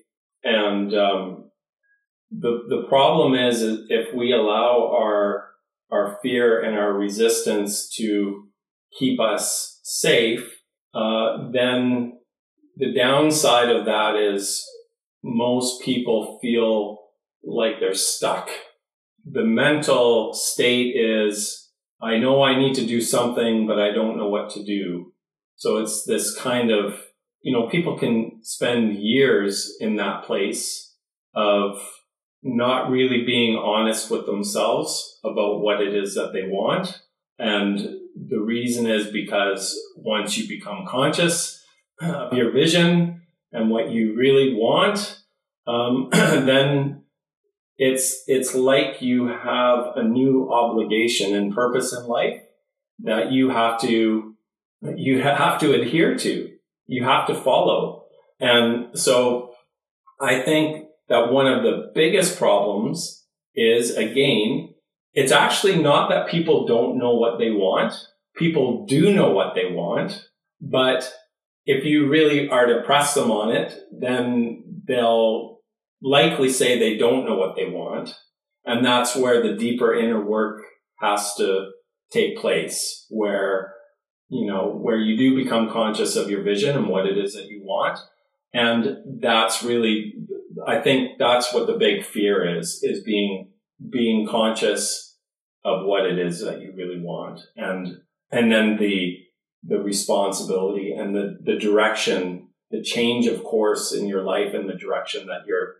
and 0.42 0.92
um, 0.94 1.50
the 2.30 2.64
the 2.68 2.84
problem 2.88 3.34
is 3.34 3.62
if 3.62 4.14
we 4.14 4.32
allow 4.32 4.92
our 4.92 5.50
our 5.92 6.18
fear 6.22 6.62
and 6.62 6.76
our 6.76 6.92
resistance 6.92 7.88
to 7.96 8.48
keep 8.98 9.20
us 9.20 9.80
safe, 9.82 10.60
uh, 10.94 11.50
then 11.52 12.18
the 12.76 12.92
downside 12.92 13.68
of 13.68 13.84
that 13.86 14.16
is 14.16 14.66
most 15.22 15.82
people 15.82 16.38
feel 16.40 16.98
like 17.44 17.74
they're 17.78 17.94
stuck. 17.94 18.50
The 19.24 19.44
mental 19.44 20.32
state 20.34 20.94
is, 20.96 21.70
I 22.02 22.18
know 22.18 22.42
I 22.42 22.58
need 22.58 22.74
to 22.76 22.86
do 22.86 23.00
something, 23.00 23.66
but 23.66 23.78
I 23.78 23.92
don't 23.92 24.16
know 24.16 24.28
what 24.28 24.50
to 24.50 24.64
do. 24.64 25.12
So 25.56 25.78
it's 25.78 26.04
this 26.04 26.34
kind 26.36 26.70
of, 26.70 27.00
you 27.42 27.52
know, 27.52 27.68
people 27.68 27.98
can 27.98 28.40
spend 28.42 28.96
years 28.96 29.76
in 29.80 29.96
that 29.96 30.24
place 30.24 30.94
of 31.34 31.78
not 32.42 32.90
really 32.90 33.24
being 33.24 33.56
honest 33.56 34.10
with 34.10 34.26
themselves 34.26 35.18
about 35.24 35.60
what 35.60 35.82
it 35.82 35.94
is 35.94 36.14
that 36.14 36.32
they 36.32 36.42
want. 36.42 37.02
And 37.38 37.78
the 38.14 38.40
reason 38.40 38.86
is 38.86 39.08
because 39.08 39.78
once 39.96 40.38
you 40.38 40.48
become 40.48 40.86
conscious 40.86 41.62
of 42.00 42.32
your 42.32 42.50
vision, 42.50 43.20
and 43.52 43.70
what 43.70 43.90
you 43.90 44.14
really 44.16 44.54
want, 44.54 45.22
um, 45.66 46.08
then 46.12 46.99
it's 47.80 48.24
it's 48.26 48.54
like 48.54 49.00
you 49.00 49.28
have 49.28 49.96
a 49.96 50.04
new 50.04 50.52
obligation 50.52 51.34
and 51.34 51.54
purpose 51.54 51.94
in 51.94 52.04
life 52.04 52.42
that 52.98 53.32
you 53.32 53.48
have 53.48 53.80
to 53.80 54.34
you 54.82 55.22
have 55.22 55.58
to 55.60 55.72
adhere 55.72 56.14
to. 56.18 56.50
You 56.86 57.04
have 57.04 57.26
to 57.28 57.34
follow. 57.34 58.04
And 58.38 58.98
so 58.98 59.54
I 60.20 60.42
think 60.42 60.88
that 61.08 61.32
one 61.32 61.46
of 61.46 61.62
the 61.62 61.90
biggest 61.94 62.38
problems 62.38 63.24
is 63.54 63.96
again, 63.96 64.74
it's 65.14 65.32
actually 65.32 65.82
not 65.82 66.10
that 66.10 66.28
people 66.28 66.66
don't 66.66 66.98
know 66.98 67.14
what 67.14 67.38
they 67.38 67.50
want. 67.50 67.94
People 68.36 68.84
do 68.84 69.14
know 69.14 69.30
what 69.30 69.54
they 69.54 69.72
want. 69.72 70.28
But 70.60 71.10
if 71.64 71.86
you 71.86 72.10
really 72.10 72.50
are 72.50 72.66
to 72.66 72.82
press 72.82 73.14
them 73.14 73.30
on 73.30 73.56
it, 73.56 73.74
then 73.90 74.82
they'll 74.86 75.59
likely 76.02 76.48
say 76.48 76.78
they 76.78 76.96
don't 76.96 77.26
know 77.26 77.36
what 77.36 77.56
they 77.56 77.66
want. 77.66 78.14
And 78.64 78.84
that's 78.84 79.16
where 79.16 79.42
the 79.42 79.56
deeper 79.56 79.94
inner 79.94 80.24
work 80.24 80.62
has 81.00 81.34
to 81.36 81.70
take 82.12 82.38
place, 82.38 83.06
where, 83.08 83.74
you 84.28 84.46
know, 84.46 84.70
where 84.70 84.98
you 84.98 85.16
do 85.16 85.42
become 85.42 85.70
conscious 85.70 86.16
of 86.16 86.30
your 86.30 86.42
vision 86.42 86.76
and 86.76 86.88
what 86.88 87.06
it 87.06 87.16
is 87.16 87.34
that 87.34 87.48
you 87.48 87.62
want. 87.64 87.98
And 88.52 89.20
that's 89.20 89.62
really, 89.62 90.14
I 90.66 90.80
think 90.80 91.18
that's 91.18 91.54
what 91.54 91.66
the 91.66 91.78
big 91.78 92.04
fear 92.04 92.58
is, 92.58 92.80
is 92.82 93.02
being, 93.02 93.50
being 93.88 94.26
conscious 94.26 95.16
of 95.64 95.86
what 95.86 96.04
it 96.06 96.18
is 96.18 96.40
that 96.40 96.60
you 96.60 96.72
really 96.74 97.00
want. 97.00 97.40
And, 97.56 97.98
and 98.30 98.50
then 98.50 98.76
the, 98.78 99.18
the 99.62 99.78
responsibility 99.78 100.92
and 100.92 101.14
the, 101.14 101.38
the 101.42 101.58
direction, 101.58 102.48
the 102.70 102.82
change 102.82 103.26
of 103.26 103.44
course 103.44 103.92
in 103.92 104.06
your 104.06 104.22
life 104.22 104.52
and 104.52 104.68
the 104.68 104.74
direction 104.74 105.26
that 105.26 105.46
you're, 105.46 105.74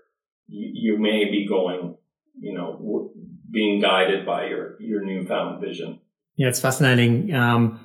you, 0.50 0.70
you 0.92 0.98
may 0.98 1.30
be 1.30 1.46
going, 1.48 1.96
you 2.38 2.54
know, 2.54 2.72
w- 2.72 3.10
being 3.50 3.80
guided 3.80 4.26
by 4.26 4.46
your, 4.46 4.76
your 4.80 5.04
newfound 5.04 5.60
vision. 5.60 6.00
Yeah, 6.36 6.48
it's 6.48 6.60
fascinating. 6.60 7.34
Um, 7.34 7.84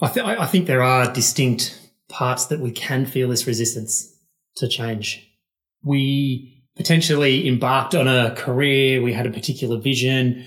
I, 0.00 0.08
th- 0.08 0.26
I 0.26 0.46
think 0.46 0.66
there 0.66 0.82
are 0.82 1.12
distinct 1.12 1.78
parts 2.08 2.46
that 2.46 2.60
we 2.60 2.70
can 2.70 3.06
feel 3.06 3.28
this 3.28 3.46
resistance 3.46 4.18
to 4.56 4.68
change. 4.68 5.28
We 5.84 6.64
potentially 6.76 7.46
embarked 7.48 7.94
on 7.94 8.08
a 8.08 8.34
career, 8.34 9.02
we 9.02 9.12
had 9.12 9.26
a 9.26 9.30
particular 9.30 9.78
vision. 9.78 10.46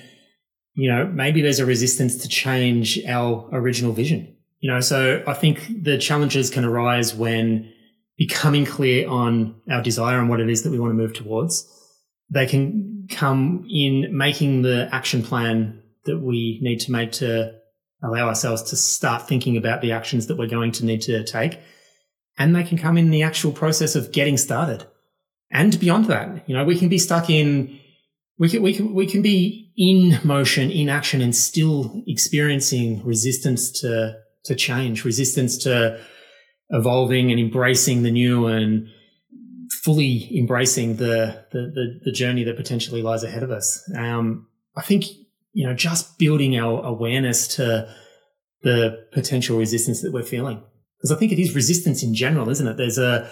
You 0.73 0.91
know, 0.91 1.05
maybe 1.05 1.41
there's 1.41 1.59
a 1.59 1.65
resistance 1.65 2.17
to 2.17 2.27
change 2.27 2.99
our 3.05 3.47
original 3.51 3.93
vision. 3.93 4.35
You 4.59 4.71
know, 4.71 4.79
so 4.79 5.23
I 5.27 5.33
think 5.33 5.83
the 5.83 5.97
challenges 5.97 6.49
can 6.49 6.65
arise 6.65 7.13
when 7.13 7.71
becoming 8.17 8.65
clear 8.65 9.07
on 9.09 9.55
our 9.69 9.81
desire 9.81 10.19
and 10.19 10.29
what 10.29 10.39
it 10.39 10.49
is 10.49 10.63
that 10.63 10.71
we 10.71 10.79
want 10.79 10.91
to 10.91 10.95
move 10.95 11.13
towards. 11.13 11.67
They 12.29 12.45
can 12.45 13.07
come 13.09 13.67
in 13.69 14.17
making 14.17 14.61
the 14.61 14.89
action 14.91 15.21
plan 15.21 15.81
that 16.05 16.19
we 16.19 16.59
need 16.61 16.79
to 16.81 16.91
make 16.91 17.11
to 17.13 17.53
allow 18.03 18.27
ourselves 18.27 18.61
to 18.63 18.75
start 18.75 19.27
thinking 19.27 19.57
about 19.57 19.81
the 19.81 19.91
actions 19.91 20.27
that 20.27 20.37
we're 20.37 20.47
going 20.47 20.71
to 20.73 20.85
need 20.85 21.01
to 21.01 21.23
take 21.23 21.59
and 22.37 22.55
they 22.55 22.63
can 22.63 22.77
come 22.77 22.97
in 22.97 23.09
the 23.09 23.23
actual 23.23 23.51
process 23.51 23.95
of 23.95 24.11
getting 24.11 24.37
started. 24.37 24.85
And 25.51 25.79
beyond 25.79 26.05
that, 26.05 26.47
you 26.47 26.55
know, 26.55 26.65
we 26.65 26.77
can 26.77 26.89
be 26.89 26.97
stuck 26.97 27.29
in, 27.29 27.79
we 28.37 28.49
can, 28.49 28.61
we 28.61 28.73
can, 28.73 28.93
we 28.93 29.07
can 29.07 29.21
be 29.21 29.71
in 29.77 30.19
motion, 30.23 30.69
in 30.69 30.89
action 30.89 31.21
and 31.21 31.35
still 31.35 32.03
experiencing 32.07 33.03
resistance 33.05 33.71
to, 33.81 34.17
to 34.45 34.55
change, 34.55 35.05
resistance 35.05 35.57
to 35.59 35.99
evolving 36.75 37.31
and 37.31 37.39
embracing 37.39 38.03
the 38.03 38.11
new 38.11 38.47
and 38.47 38.87
fully 39.83 40.37
embracing 40.37 40.97
the, 40.97 41.45
the, 41.51 41.59
the, 41.73 41.99
the 42.05 42.11
journey 42.11 42.43
that 42.43 42.57
potentially 42.57 43.01
lies 43.01 43.23
ahead 43.23 43.43
of 43.43 43.51
us. 43.51 43.81
Um, 43.97 44.47
I 44.75 44.81
think, 44.81 45.05
you 45.53 45.65
know, 45.65 45.73
just 45.73 46.17
building 46.19 46.57
our 46.57 46.83
awareness 46.83 47.47
to 47.55 47.93
the 48.61 49.07
potential 49.13 49.57
resistance 49.57 50.01
that 50.01 50.11
we're 50.11 50.23
feeling 50.23 50.61
because 50.97 51.15
I 51.15 51.19
think 51.19 51.31
it 51.31 51.39
is 51.39 51.55
resistance 51.55 52.03
in 52.03 52.13
general, 52.13 52.49
isn't 52.49 52.67
it? 52.67 52.77
There's 52.77 52.97
a, 52.97 53.29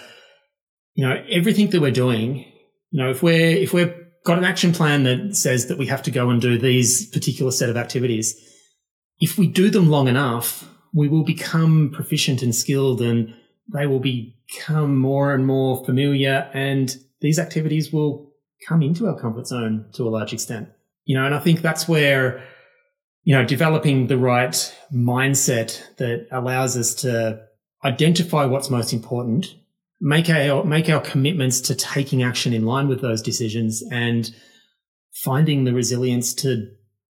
you 0.94 1.06
know, 1.06 1.22
everything 1.28 1.70
that 1.70 1.80
we're 1.80 1.90
doing, 1.90 2.44
you 2.90 3.02
know, 3.02 3.10
if 3.10 3.22
we're, 3.22 3.56
if 3.56 3.72
we've 3.72 3.92
got 4.24 4.38
an 4.38 4.44
action 4.44 4.72
plan 4.72 5.02
that 5.04 5.34
says 5.34 5.66
that 5.66 5.78
we 5.78 5.86
have 5.86 6.02
to 6.04 6.10
go 6.10 6.30
and 6.30 6.40
do 6.40 6.56
these 6.56 7.10
particular 7.10 7.50
set 7.50 7.68
of 7.68 7.76
activities, 7.76 8.34
if 9.18 9.36
we 9.38 9.46
do 9.46 9.70
them 9.70 9.90
long 9.90 10.08
enough, 10.08 10.68
we 10.94 11.08
will 11.08 11.24
become 11.24 11.90
proficient 11.92 12.42
and 12.42 12.54
skilled 12.54 13.02
and 13.02 13.34
they 13.72 13.86
will 13.86 14.00
become 14.00 14.96
more 14.96 15.34
and 15.34 15.46
more 15.46 15.84
familiar 15.84 16.48
and 16.54 16.96
these 17.20 17.38
activities 17.38 17.92
will 17.92 18.30
come 18.66 18.82
into 18.82 19.06
our 19.06 19.18
comfort 19.18 19.46
zone 19.46 19.86
to 19.94 20.04
a 20.04 20.10
large 20.10 20.32
extent. 20.32 20.68
You 21.04 21.16
know, 21.16 21.26
and 21.26 21.34
I 21.34 21.40
think 21.40 21.60
that's 21.60 21.88
where, 21.88 22.42
you 23.24 23.34
know, 23.34 23.44
developing 23.44 24.06
the 24.06 24.16
right 24.16 24.74
mindset 24.92 25.82
that 25.96 26.28
allows 26.30 26.76
us 26.76 26.94
to 26.96 27.42
identify 27.84 28.44
what's 28.44 28.70
most 28.70 28.92
important, 28.92 29.54
make 30.00 30.30
our, 30.30 30.64
make 30.64 30.88
our 30.88 31.00
commitments 31.00 31.60
to 31.62 31.74
taking 31.74 32.22
action 32.22 32.52
in 32.52 32.64
line 32.64 32.88
with 32.88 33.00
those 33.00 33.20
decisions 33.20 33.82
and 33.90 34.34
finding 35.12 35.64
the 35.64 35.72
resilience 35.72 36.34
to 36.34 36.70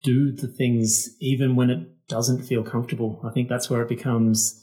do 0.02 0.32
the 0.32 0.48
things 0.48 1.08
even 1.20 1.56
when 1.56 1.70
it 1.70 1.88
doesn't 2.08 2.42
feel 2.42 2.62
comfortable. 2.62 3.20
I 3.24 3.30
think 3.30 3.48
that's 3.48 3.68
where 3.68 3.82
it 3.82 3.88
becomes 3.88 4.62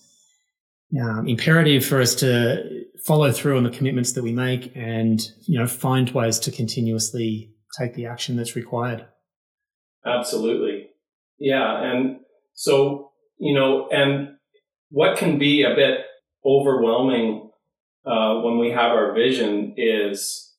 um, 1.02 1.28
imperative 1.28 1.86
for 1.86 2.02
us 2.02 2.16
to 2.16 2.86
follow 3.06 3.32
through 3.32 3.58
on 3.58 3.64
the 3.64 3.70
commitments 3.70 4.14
that 4.14 4.24
we 4.24 4.32
make 4.32 4.72
and, 4.76 5.20
you 5.48 5.60
know, 5.60 5.68
find 5.68 6.10
ways 6.12 6.40
to 6.40 6.52
continuously 6.52 7.52
take 7.78 7.96
the 7.96 8.06
action 8.06 8.36
that's 8.36 8.56
required. 8.56 9.06
Absolutely. 10.06 10.88
Yeah. 11.40 11.84
And 11.84 12.20
so, 12.54 13.12
you 13.38 13.54
know, 13.54 13.90
and 13.90 14.36
what 14.90 15.18
can 15.18 15.40
be 15.40 15.64
a 15.64 15.76
bit 15.76 16.02
overwhelming 16.46 17.50
uh, 18.06 18.36
when 18.42 18.60
we 18.60 18.70
have 18.70 18.92
our 18.92 19.14
vision 19.14 19.74
is 19.78 20.54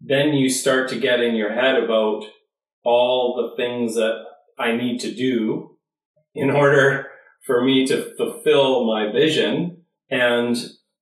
then 0.00 0.28
you 0.34 0.48
start 0.48 0.88
to 0.90 0.98
get 0.98 1.20
in 1.20 1.34
your 1.34 1.52
head 1.52 1.82
about 1.82 2.24
all 2.84 3.36
the 3.36 3.62
things 3.62 3.94
that 3.94 4.24
I 4.58 4.76
need 4.76 5.00
to 5.00 5.14
do 5.14 5.76
in 6.34 6.50
order 6.50 7.06
for 7.46 7.64
me 7.64 7.86
to 7.86 8.14
fulfill 8.16 8.86
my 8.86 9.10
vision. 9.12 9.82
And, 10.10 10.56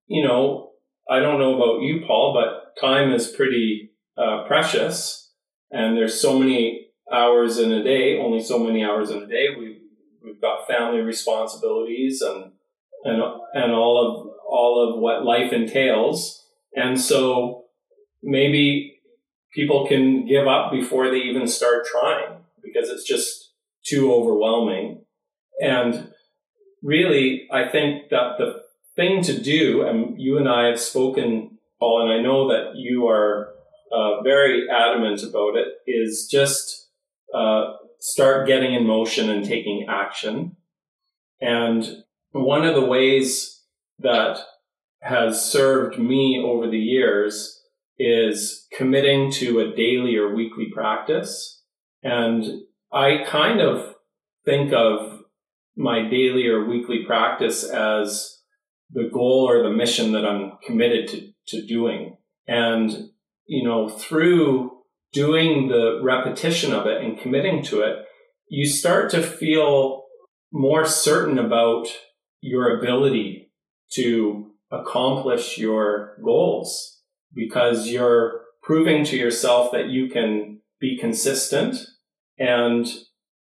you 0.06 0.26
know, 0.26 0.70
I 1.10 1.20
don't 1.20 1.38
know 1.38 1.56
about 1.56 1.82
you, 1.82 2.04
Paul, 2.06 2.34
but 2.34 2.80
time 2.80 3.12
is 3.12 3.28
pretty 3.28 3.90
uh, 4.16 4.44
precious 4.46 5.28
and 5.70 5.96
there's 5.96 6.20
so 6.20 6.38
many 6.38 6.88
hours 7.12 7.58
in 7.58 7.72
a 7.72 7.82
day, 7.82 8.18
only 8.18 8.40
so 8.40 8.58
many 8.58 8.84
hours 8.84 9.10
in 9.10 9.22
a 9.22 9.26
day. 9.26 9.48
We, 9.58 9.78
we've 10.24 10.40
got 10.40 10.66
family 10.66 11.00
responsibilities 11.00 12.22
and 12.22 12.52
and 13.04 13.22
and 13.54 13.72
all 13.72 14.04
of 14.04 14.30
all 14.48 14.88
of 14.88 15.00
what 15.00 15.24
life 15.24 15.52
entails. 15.52 16.44
And 16.74 17.00
so 17.00 17.64
maybe 18.22 19.00
people 19.54 19.86
can 19.86 20.26
give 20.26 20.46
up 20.46 20.72
before 20.72 21.10
they 21.10 21.18
even 21.18 21.46
start 21.46 21.86
trying 21.86 22.44
because 22.62 22.88
it's 22.88 23.04
just 23.04 23.52
too 23.84 24.12
overwhelming. 24.12 25.04
And 25.60 26.12
really, 26.82 27.48
I 27.52 27.68
think 27.68 28.10
that 28.10 28.38
the 28.38 28.62
thing 28.96 29.22
to 29.22 29.40
do, 29.40 29.82
and 29.86 30.20
you 30.20 30.38
and 30.38 30.48
I 30.48 30.66
have 30.66 30.80
spoken, 30.80 31.58
Paul, 31.78 32.02
and 32.02 32.12
I 32.12 32.22
know 32.22 32.48
that 32.48 32.76
you 32.76 33.06
are 33.08 33.50
uh, 33.92 34.22
very 34.22 34.66
adamant 34.70 35.22
about 35.22 35.56
it, 35.56 35.68
is 35.86 36.28
just 36.30 36.88
uh, 37.34 37.72
start 38.00 38.46
getting 38.46 38.74
in 38.74 38.86
motion 38.86 39.30
and 39.30 39.44
taking 39.44 39.86
action. 39.88 40.56
And 41.40 41.84
one 42.32 42.64
of 42.64 42.74
the 42.74 42.84
ways 42.84 43.62
that 44.00 44.38
has 45.00 45.44
served 45.44 45.98
me 45.98 46.42
over 46.44 46.68
the 46.68 46.78
years 46.78 47.60
is 47.98 48.66
committing 48.76 49.30
to 49.32 49.60
a 49.60 49.74
daily 49.74 50.16
or 50.16 50.34
weekly 50.34 50.66
practice. 50.72 51.62
And 52.02 52.44
I 52.92 53.24
kind 53.26 53.60
of 53.60 53.94
think 54.44 54.72
of 54.72 55.17
my 55.78 56.08
daily 56.08 56.48
or 56.48 56.66
weekly 56.66 57.04
practice 57.06 57.62
as 57.62 58.40
the 58.90 59.08
goal 59.12 59.48
or 59.48 59.62
the 59.62 59.70
mission 59.70 60.12
that 60.12 60.26
I'm 60.26 60.58
committed 60.66 61.08
to, 61.08 61.32
to 61.48 61.66
doing. 61.66 62.16
And, 62.48 63.10
you 63.46 63.64
know, 63.64 63.88
through 63.88 64.72
doing 65.12 65.68
the 65.68 66.00
repetition 66.02 66.74
of 66.74 66.86
it 66.86 67.02
and 67.02 67.18
committing 67.18 67.62
to 67.64 67.82
it, 67.82 68.04
you 68.48 68.66
start 68.66 69.10
to 69.10 69.22
feel 69.22 70.04
more 70.52 70.84
certain 70.84 71.38
about 71.38 71.86
your 72.40 72.78
ability 72.78 73.52
to 73.92 74.50
accomplish 74.72 75.58
your 75.58 76.16
goals 76.24 77.02
because 77.34 77.88
you're 77.88 78.42
proving 78.62 79.04
to 79.04 79.16
yourself 79.16 79.70
that 79.72 79.88
you 79.88 80.08
can 80.08 80.60
be 80.80 80.98
consistent 80.98 81.76
and 82.38 82.86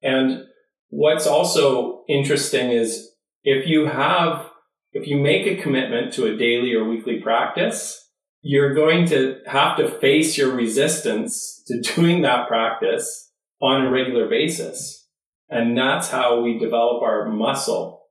and 0.02 0.46
what's 0.90 1.28
also 1.28 2.00
interesting 2.12 2.72
is 2.72 3.12
if 3.44 3.68
you 3.68 3.86
have 3.88 4.50
if 4.94 5.08
you 5.08 5.18
make 5.18 5.48
a 5.48 5.62
commitment 5.62 6.13
to 6.13 6.25
a 6.25 6.38
daily 6.38 6.74
or 6.74 6.88
weekly 6.88 7.20
practice 7.20 7.98
you're 8.44 8.74
going 8.74 9.06
to 9.06 9.38
have 9.46 9.77
to 9.77 9.88
face 9.88 10.38
your 10.38 10.56
resistance 10.56 11.63
to 11.68 11.80
doing 11.96 12.22
that 12.24 12.48
practice 12.48 13.32
on 13.62 13.86
a 13.86 13.91
regular 13.91 14.27
basis 14.27 15.08
and 15.50 15.77
that's 15.77 16.10
how 16.10 16.41
we 16.41 16.58
develop 16.58 17.03
our 17.03 17.27
muscle 17.30 18.01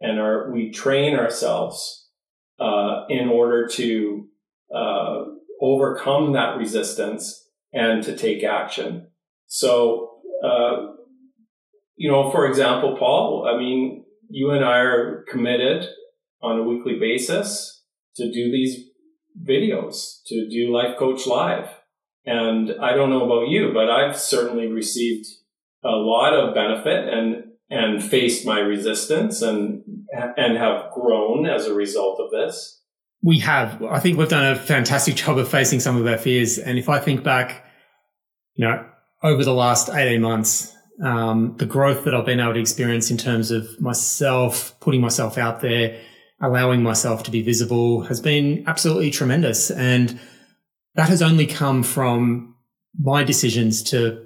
and 0.00 0.18
our, 0.18 0.50
we 0.50 0.70
train 0.70 1.16
ourselves 1.16 2.08
uh, 2.60 3.04
in 3.08 3.28
order 3.28 3.68
to 3.68 4.26
uh, 4.74 5.24
overcome 5.60 6.32
that 6.32 6.56
resistance 6.56 7.44
and 7.72 8.02
to 8.02 8.16
take 8.16 8.42
action. 8.42 9.08
So, 9.46 10.20
uh, 10.44 10.92
you 11.98 12.10
know, 12.10 12.30
for 12.30 12.46
example, 12.46 12.96
Paul, 12.96 13.52
I 13.52 13.58
mean, 13.58 14.04
you 14.30 14.52
and 14.52 14.64
I 14.64 14.78
are 14.78 15.24
committed 15.28 15.84
on 16.40 16.58
a 16.58 16.62
weekly 16.62 16.98
basis 16.98 17.82
to 18.16 18.32
do 18.32 18.52
these 18.52 18.84
videos, 19.46 20.20
to 20.26 20.48
do 20.48 20.72
Life 20.72 20.96
Coach 20.96 21.26
Live. 21.26 21.68
And 22.24 22.72
I 22.80 22.94
don't 22.94 23.10
know 23.10 23.24
about 23.24 23.48
you, 23.48 23.72
but 23.74 23.90
I've 23.90 24.16
certainly 24.16 24.68
received 24.68 25.26
a 25.84 25.90
lot 25.90 26.34
of 26.34 26.54
benefit 26.54 27.12
and 27.12 27.44
and 27.70 28.02
faced 28.02 28.46
my 28.46 28.60
resistance 28.60 29.42
and 29.42 29.82
and 30.36 30.56
have 30.56 30.90
grown 30.92 31.46
as 31.46 31.66
a 31.66 31.74
result 31.74 32.20
of 32.20 32.30
this. 32.30 32.80
We 33.22 33.40
have. 33.40 33.82
I 33.82 33.98
think 33.98 34.18
we've 34.18 34.28
done 34.28 34.52
a 34.52 34.56
fantastic 34.56 35.16
job 35.16 35.38
of 35.38 35.48
facing 35.48 35.80
some 35.80 35.96
of 35.96 36.06
our 36.06 36.18
fears. 36.18 36.58
And 36.58 36.78
if 36.78 36.88
I 36.88 37.00
think 37.00 37.24
back, 37.24 37.64
you 38.54 38.66
know, 38.66 38.86
over 39.22 39.44
the 39.44 39.52
last 39.52 39.88
18 39.88 40.22
months, 40.22 40.72
um, 41.02 41.54
the 41.58 41.66
growth 41.66 42.04
that 42.04 42.14
I've 42.14 42.26
been 42.26 42.40
able 42.40 42.54
to 42.54 42.60
experience 42.60 43.10
in 43.10 43.16
terms 43.16 43.50
of 43.50 43.80
myself, 43.80 44.78
putting 44.80 45.00
myself 45.00 45.38
out 45.38 45.60
there, 45.60 46.00
allowing 46.40 46.82
myself 46.82 47.22
to 47.24 47.30
be 47.30 47.42
visible 47.42 48.02
has 48.02 48.20
been 48.20 48.64
absolutely 48.66 49.10
tremendous. 49.10 49.70
And 49.70 50.18
that 50.94 51.08
has 51.08 51.22
only 51.22 51.46
come 51.46 51.82
from 51.82 52.54
my 52.98 53.22
decisions 53.22 53.82
to 53.84 54.24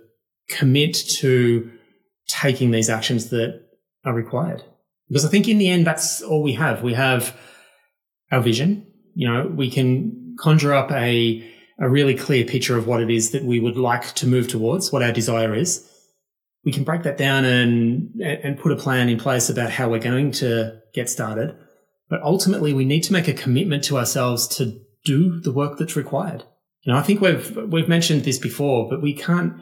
commit 0.48 0.94
to 0.94 1.70
taking 2.28 2.70
these 2.70 2.88
actions 2.88 3.30
that 3.30 3.62
are 4.04 4.14
required. 4.14 4.62
Because 5.08 5.24
I 5.24 5.28
think 5.28 5.48
in 5.48 5.58
the 5.58 5.68
end, 5.68 5.86
that's 5.86 6.22
all 6.22 6.42
we 6.42 6.54
have. 6.54 6.82
We 6.82 6.94
have 6.94 7.36
our 8.30 8.40
vision. 8.40 8.86
You 9.14 9.28
know, 9.28 9.46
we 9.46 9.70
can 9.70 10.36
conjure 10.38 10.72
up 10.72 10.90
a, 10.90 11.46
a 11.78 11.88
really 11.88 12.14
clear 12.14 12.44
picture 12.44 12.78
of 12.78 12.86
what 12.86 13.02
it 13.02 13.10
is 13.10 13.32
that 13.32 13.44
we 13.44 13.60
would 13.60 13.76
like 13.76 14.14
to 14.14 14.26
move 14.26 14.48
towards, 14.48 14.90
what 14.90 15.02
our 15.02 15.12
desire 15.12 15.54
is. 15.54 15.86
We 16.64 16.72
can 16.72 16.84
break 16.84 17.02
that 17.02 17.16
down 17.16 17.44
and, 17.44 18.20
and 18.20 18.58
put 18.58 18.72
a 18.72 18.76
plan 18.76 19.08
in 19.08 19.18
place 19.18 19.50
about 19.50 19.70
how 19.70 19.88
we're 19.88 19.98
going 19.98 20.30
to 20.32 20.80
get 20.94 21.10
started. 21.10 21.56
But 22.08 22.22
ultimately, 22.22 22.72
we 22.72 22.84
need 22.84 23.02
to 23.04 23.12
make 23.12 23.26
a 23.26 23.32
commitment 23.32 23.84
to 23.84 23.98
ourselves 23.98 24.46
to 24.56 24.80
do 25.04 25.40
the 25.40 25.52
work 25.52 25.78
that's 25.78 25.96
required. 25.96 26.44
You 26.82 26.92
know, 26.92 26.98
I 26.98 27.02
think 27.02 27.20
we've, 27.20 27.56
we've 27.56 27.88
mentioned 27.88 28.24
this 28.24 28.38
before, 28.38 28.88
but 28.88 29.02
we 29.02 29.14
can't 29.14 29.54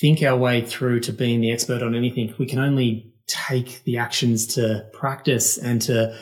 think 0.00 0.22
our 0.22 0.36
way 0.36 0.64
through 0.64 1.00
to 1.00 1.12
being 1.12 1.40
the 1.40 1.52
expert 1.52 1.82
on 1.82 1.94
anything. 1.94 2.34
We 2.38 2.46
can 2.46 2.58
only 2.58 3.12
take 3.26 3.84
the 3.84 3.98
actions 3.98 4.54
to 4.54 4.86
practice 4.92 5.58
and 5.58 5.80
to 5.82 6.16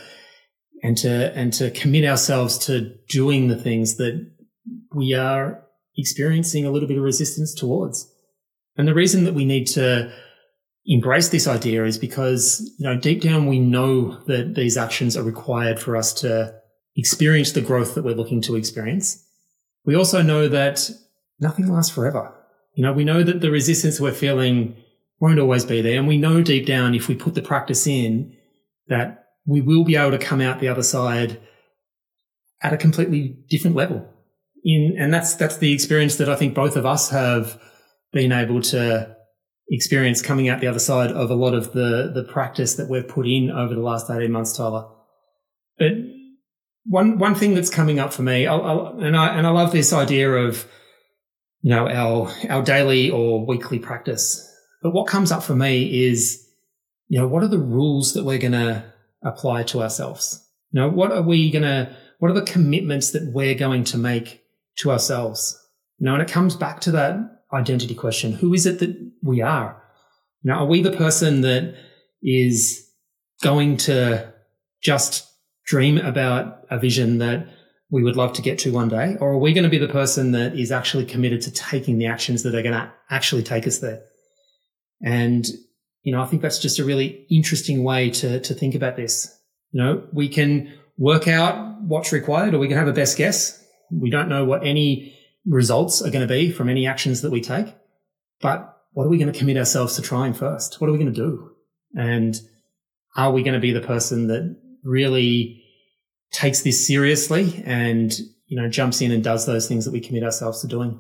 and 0.82 0.96
to 0.98 1.32
and 1.36 1.52
to 1.54 1.70
commit 1.70 2.04
ourselves 2.04 2.58
to 2.66 2.94
doing 3.08 3.48
the 3.48 3.56
things 3.56 3.96
that 3.96 4.30
we 4.94 5.14
are 5.14 5.62
experiencing 5.96 6.64
a 6.64 6.70
little 6.70 6.88
bit 6.88 6.98
of 6.98 7.04
resistance 7.04 7.54
towards. 7.54 8.09
And 8.76 8.86
the 8.88 8.94
reason 8.94 9.24
that 9.24 9.34
we 9.34 9.44
need 9.44 9.66
to 9.68 10.12
embrace 10.86 11.28
this 11.28 11.46
idea 11.46 11.84
is 11.84 11.98
because, 11.98 12.60
you 12.78 12.86
know, 12.86 12.98
deep 12.98 13.20
down 13.20 13.46
we 13.46 13.58
know 13.58 14.22
that 14.24 14.54
these 14.54 14.76
actions 14.76 15.16
are 15.16 15.22
required 15.22 15.78
for 15.78 15.96
us 15.96 16.12
to 16.14 16.54
experience 16.96 17.52
the 17.52 17.60
growth 17.60 17.94
that 17.94 18.04
we're 18.04 18.14
looking 18.14 18.40
to 18.42 18.56
experience. 18.56 19.24
We 19.84 19.94
also 19.94 20.22
know 20.22 20.48
that 20.48 20.90
nothing 21.38 21.68
lasts 21.68 21.94
forever. 21.94 22.34
You 22.74 22.82
know, 22.84 22.92
we 22.92 23.04
know 23.04 23.22
that 23.22 23.40
the 23.40 23.50
resistance 23.50 24.00
we're 24.00 24.12
feeling 24.12 24.76
won't 25.20 25.38
always 25.38 25.64
be 25.64 25.82
there. 25.82 25.98
And 25.98 26.08
we 26.08 26.16
know 26.16 26.42
deep 26.42 26.66
down 26.66 26.94
if 26.94 27.08
we 27.08 27.14
put 27.14 27.34
the 27.34 27.42
practice 27.42 27.86
in 27.86 28.34
that 28.88 29.26
we 29.46 29.60
will 29.60 29.84
be 29.84 29.96
able 29.96 30.10
to 30.10 30.18
come 30.18 30.40
out 30.40 30.60
the 30.60 30.68
other 30.68 30.82
side 30.82 31.40
at 32.62 32.72
a 32.72 32.78
completely 32.78 33.38
different 33.48 33.76
level. 33.76 34.06
In, 34.64 34.96
and 34.98 35.12
that's, 35.12 35.34
that's 35.34 35.58
the 35.58 35.72
experience 35.72 36.16
that 36.16 36.28
I 36.28 36.36
think 36.36 36.54
both 36.54 36.76
of 36.76 36.84
us 36.84 37.10
have 37.10 37.60
been 38.12 38.32
able 38.32 38.60
to 38.60 39.16
experience 39.70 40.20
coming 40.20 40.48
out 40.48 40.60
the 40.60 40.66
other 40.66 40.80
side 40.80 41.12
of 41.12 41.30
a 41.30 41.34
lot 41.34 41.54
of 41.54 41.72
the, 41.72 42.10
the 42.12 42.24
practice 42.24 42.74
that 42.74 42.88
we've 42.88 43.06
put 43.06 43.26
in 43.26 43.50
over 43.50 43.74
the 43.74 43.80
last 43.80 44.10
18 44.10 44.30
months, 44.30 44.56
Tyler. 44.56 44.88
But 45.78 45.92
one, 46.84 47.18
one 47.18 47.34
thing 47.34 47.54
that's 47.54 47.70
coming 47.70 48.00
up 48.00 48.12
for 48.12 48.22
me, 48.22 48.46
I'll, 48.46 48.62
I'll, 48.62 49.00
and 49.00 49.16
I, 49.16 49.36
and 49.36 49.46
I 49.46 49.50
love 49.50 49.70
this 49.70 49.92
idea 49.92 50.30
of, 50.32 50.66
you 51.62 51.70
know, 51.70 51.88
our, 51.88 52.32
our 52.48 52.62
daily 52.62 53.10
or 53.10 53.46
weekly 53.46 53.78
practice. 53.78 54.46
But 54.82 54.92
what 54.92 55.06
comes 55.06 55.30
up 55.30 55.42
for 55.42 55.54
me 55.54 56.08
is, 56.08 56.46
you 57.08 57.20
know, 57.20 57.28
what 57.28 57.44
are 57.44 57.48
the 57.48 57.58
rules 57.58 58.14
that 58.14 58.24
we're 58.24 58.38
going 58.38 58.52
to 58.52 58.84
apply 59.22 59.62
to 59.64 59.82
ourselves? 59.82 60.44
You 60.72 60.80
know, 60.80 60.88
what 60.88 61.12
are 61.12 61.22
we 61.22 61.50
going 61.50 61.62
to, 61.62 61.94
what 62.18 62.30
are 62.30 62.34
the 62.34 62.42
commitments 62.42 63.12
that 63.12 63.30
we're 63.32 63.54
going 63.54 63.84
to 63.84 63.98
make 63.98 64.42
to 64.78 64.90
ourselves? 64.90 65.56
You 65.98 66.06
know, 66.06 66.14
and 66.14 66.22
it 66.22 66.30
comes 66.30 66.56
back 66.56 66.80
to 66.82 66.92
that 66.92 67.39
identity 67.52 67.94
question. 67.94 68.32
Who 68.32 68.54
is 68.54 68.66
it 68.66 68.78
that 68.78 68.96
we 69.22 69.40
are? 69.40 69.82
You 70.42 70.50
know, 70.50 70.58
are 70.58 70.66
we 70.66 70.82
the 70.82 70.92
person 70.92 71.42
that 71.42 71.74
is 72.22 72.88
going 73.42 73.76
to 73.78 74.32
just 74.82 75.26
dream 75.66 75.98
about 75.98 76.64
a 76.70 76.78
vision 76.78 77.18
that 77.18 77.46
we 77.90 78.02
would 78.02 78.16
love 78.16 78.32
to 78.34 78.42
get 78.42 78.58
to 78.60 78.72
one 78.72 78.88
day? 78.88 79.16
Or 79.20 79.32
are 79.32 79.38
we 79.38 79.52
going 79.52 79.64
to 79.64 79.70
be 79.70 79.78
the 79.78 79.88
person 79.88 80.32
that 80.32 80.58
is 80.58 80.72
actually 80.72 81.06
committed 81.06 81.42
to 81.42 81.50
taking 81.50 81.98
the 81.98 82.06
actions 82.06 82.42
that 82.42 82.54
are 82.54 82.62
going 82.62 82.74
to 82.74 82.90
actually 83.10 83.42
take 83.42 83.66
us 83.66 83.78
there? 83.78 84.02
And, 85.02 85.46
you 86.02 86.12
know, 86.12 86.22
I 86.22 86.26
think 86.26 86.42
that's 86.42 86.58
just 86.58 86.78
a 86.78 86.84
really 86.84 87.26
interesting 87.30 87.82
way 87.82 88.10
to, 88.10 88.40
to 88.40 88.54
think 88.54 88.74
about 88.74 88.96
this. 88.96 89.36
You 89.72 89.82
know, 89.82 90.08
we 90.12 90.28
can 90.28 90.72
work 90.98 91.26
out 91.26 91.80
what's 91.82 92.12
required 92.12 92.54
or 92.54 92.58
we 92.58 92.68
can 92.68 92.76
have 92.76 92.88
a 92.88 92.92
best 92.92 93.16
guess. 93.16 93.64
We 93.90 94.10
don't 94.10 94.28
know 94.28 94.44
what 94.44 94.64
any 94.64 95.16
results 95.46 96.02
are 96.02 96.10
going 96.10 96.26
to 96.26 96.32
be 96.32 96.50
from 96.50 96.68
any 96.68 96.86
actions 96.86 97.22
that 97.22 97.30
we 97.30 97.40
take, 97.40 97.74
but 98.40 98.76
what 98.92 99.04
are 99.04 99.08
we 99.08 99.18
going 99.18 99.32
to 99.32 99.38
commit 99.38 99.56
ourselves 99.56 99.96
to 99.96 100.02
trying 100.02 100.34
first? 100.34 100.80
What 100.80 100.88
are 100.88 100.92
we 100.92 100.98
going 100.98 101.12
to 101.12 101.20
do? 101.20 101.52
And 101.94 102.40
are 103.16 103.32
we 103.32 103.42
going 103.42 103.54
to 103.54 103.60
be 103.60 103.72
the 103.72 103.80
person 103.80 104.28
that 104.28 104.56
really 104.84 105.64
takes 106.32 106.62
this 106.62 106.86
seriously 106.86 107.62
and, 107.64 108.12
you 108.46 108.60
know, 108.60 108.68
jumps 108.68 109.00
in 109.00 109.12
and 109.12 109.22
does 109.22 109.46
those 109.46 109.68
things 109.68 109.84
that 109.84 109.92
we 109.92 110.00
commit 110.00 110.22
ourselves 110.22 110.60
to 110.60 110.66
doing? 110.66 110.98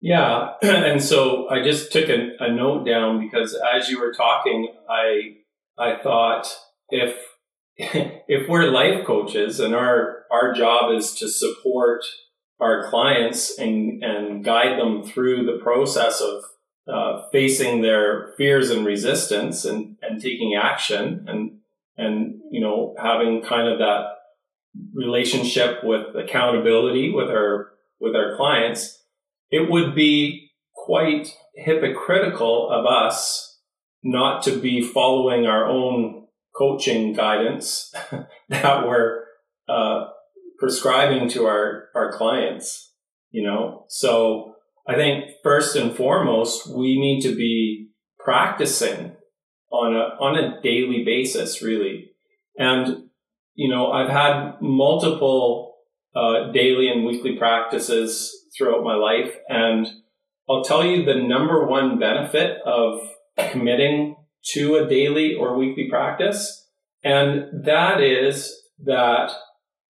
Yeah. 0.00 0.52
And 0.62 1.02
so 1.02 1.48
I 1.50 1.62
just 1.62 1.92
took 1.92 2.08
a, 2.08 2.30
a 2.40 2.52
note 2.52 2.84
down 2.84 3.20
because 3.20 3.58
as 3.74 3.88
you 3.88 4.00
were 4.00 4.12
talking, 4.12 4.72
I, 4.88 5.36
I 5.78 6.00
thought 6.02 6.46
if, 6.88 7.16
if 7.76 8.48
we're 8.48 8.70
life 8.70 9.04
coaches 9.06 9.60
and 9.60 9.74
our, 9.74 10.24
our 10.30 10.52
job 10.52 10.92
is 10.92 11.14
to 11.14 11.28
support 11.28 12.04
our 12.60 12.88
clients 12.90 13.58
and, 13.58 14.02
and 14.02 14.44
guide 14.44 14.78
them 14.78 15.02
through 15.02 15.44
the 15.44 15.62
process 15.62 16.20
of 16.20 16.42
uh, 16.92 17.22
facing 17.30 17.82
their 17.82 18.32
fears 18.36 18.70
and 18.70 18.84
resistance 18.84 19.64
and, 19.64 19.96
and 20.02 20.20
taking 20.20 20.58
action 20.60 21.24
and, 21.28 21.58
and, 21.96 22.40
you 22.50 22.60
know, 22.60 22.94
having 22.98 23.42
kind 23.42 23.68
of 23.68 23.78
that 23.78 24.06
relationship 24.94 25.84
with 25.84 26.16
accountability 26.16 27.12
with 27.12 27.28
our, 27.28 27.72
with 28.00 28.16
our 28.16 28.36
clients, 28.36 29.02
it 29.50 29.70
would 29.70 29.94
be 29.94 30.50
quite 30.74 31.36
hypocritical 31.54 32.70
of 32.70 32.86
us 32.86 33.58
not 34.02 34.42
to 34.42 34.58
be 34.58 34.82
following 34.82 35.46
our 35.46 35.66
own 35.66 36.26
coaching 36.56 37.12
guidance 37.12 37.92
that 38.48 38.86
we're 38.86 39.24
uh, 39.68 40.06
prescribing 40.58 41.28
to 41.30 41.46
our, 41.46 41.88
our 41.94 42.12
clients, 42.12 42.92
you 43.30 43.42
know? 43.42 43.84
So 43.88 44.54
I 44.86 44.94
think 44.94 45.24
first 45.42 45.76
and 45.76 45.94
foremost, 45.94 46.66
we 46.66 46.98
need 46.98 47.20
to 47.22 47.34
be 47.34 47.90
practicing 48.18 49.16
on 49.70 49.94
a, 49.94 50.22
on 50.22 50.36
a 50.36 50.60
daily 50.62 51.04
basis, 51.04 51.62
really. 51.62 52.10
And, 52.58 53.08
you 53.54 53.68
know, 53.68 53.92
I've 53.92 54.10
had 54.10 54.60
multiple 54.60 55.76
uh, 56.16 56.50
daily 56.52 56.88
and 56.88 57.04
weekly 57.04 57.36
practices 57.36 58.34
throughout 58.56 58.82
my 58.82 58.94
life. 58.94 59.36
And 59.48 59.86
I'll 60.48 60.64
tell 60.64 60.84
you 60.84 61.04
the 61.04 61.14
number 61.14 61.66
one 61.66 61.98
benefit 61.98 62.58
of 62.64 63.00
committing 63.50 64.16
to 64.54 64.76
a 64.76 64.88
daily 64.88 65.34
or 65.34 65.56
weekly 65.56 65.88
practice. 65.88 66.66
And 67.04 67.64
that 67.64 68.00
is 68.00 68.52
that 68.84 69.30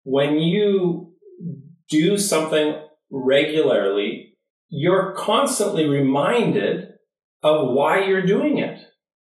when 0.03 0.39
you 0.39 1.13
do 1.89 2.17
something 2.17 2.81
regularly, 3.11 4.35
you're 4.69 5.13
constantly 5.13 5.85
reminded 5.85 6.89
of 7.41 7.69
why 7.69 8.05
you're 8.05 8.25
doing 8.25 8.57
it. 8.57 8.79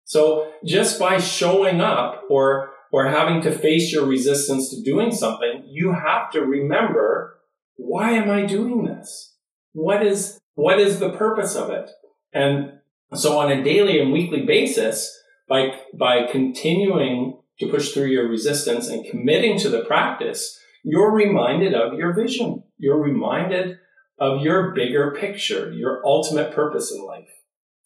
So 0.06 0.52
just 0.66 1.00
by 1.00 1.20
showing 1.20 1.82
up 1.82 2.24
or, 2.30 2.72
or 2.92 3.08
having 3.08 3.42
to 3.42 3.52
face 3.52 3.92
your 3.92 4.06
resistance 4.06 4.70
to 4.70 4.82
doing 4.84 5.12
something, 5.12 5.64
you 5.68 5.94
have 5.94 6.32
to 6.32 6.42
remember, 6.42 7.40
why 7.76 8.12
am 8.12 8.30
I 8.30 8.46
doing 8.46 8.86
this? 8.86 9.36
What 9.74 10.06
is, 10.06 10.40
what 10.56 10.80
is 10.80 11.00
the 11.00 11.12
purpose 11.12 11.56
of 11.56 11.70
it? 11.72 11.90
And 12.34 12.80
so 13.14 13.40
on 13.40 13.52
a 13.52 13.64
daily 13.64 14.00
and 14.00 14.12
weekly 14.12 14.46
basis, 14.46 15.12
by, 15.50 15.72
by 15.94 16.28
continuing 16.32 17.40
to 17.60 17.68
push 17.68 17.92
through 17.92 18.08
your 18.08 18.28
resistance 18.28 18.88
and 18.88 19.06
committing 19.06 19.58
to 19.60 19.70
the 19.70 19.84
practice, 19.84 20.60
you're 20.84 21.12
reminded 21.12 21.74
of 21.74 21.93
your 21.93 22.13
vision. 22.13 22.63
You're 22.78 23.02
reminded 23.02 23.80
of 24.19 24.41
your 24.41 24.72
bigger 24.72 25.15
picture, 25.19 25.72
your 25.72 26.02
ultimate 26.06 26.54
purpose 26.54 26.91
in 26.91 27.06
life. 27.06 27.30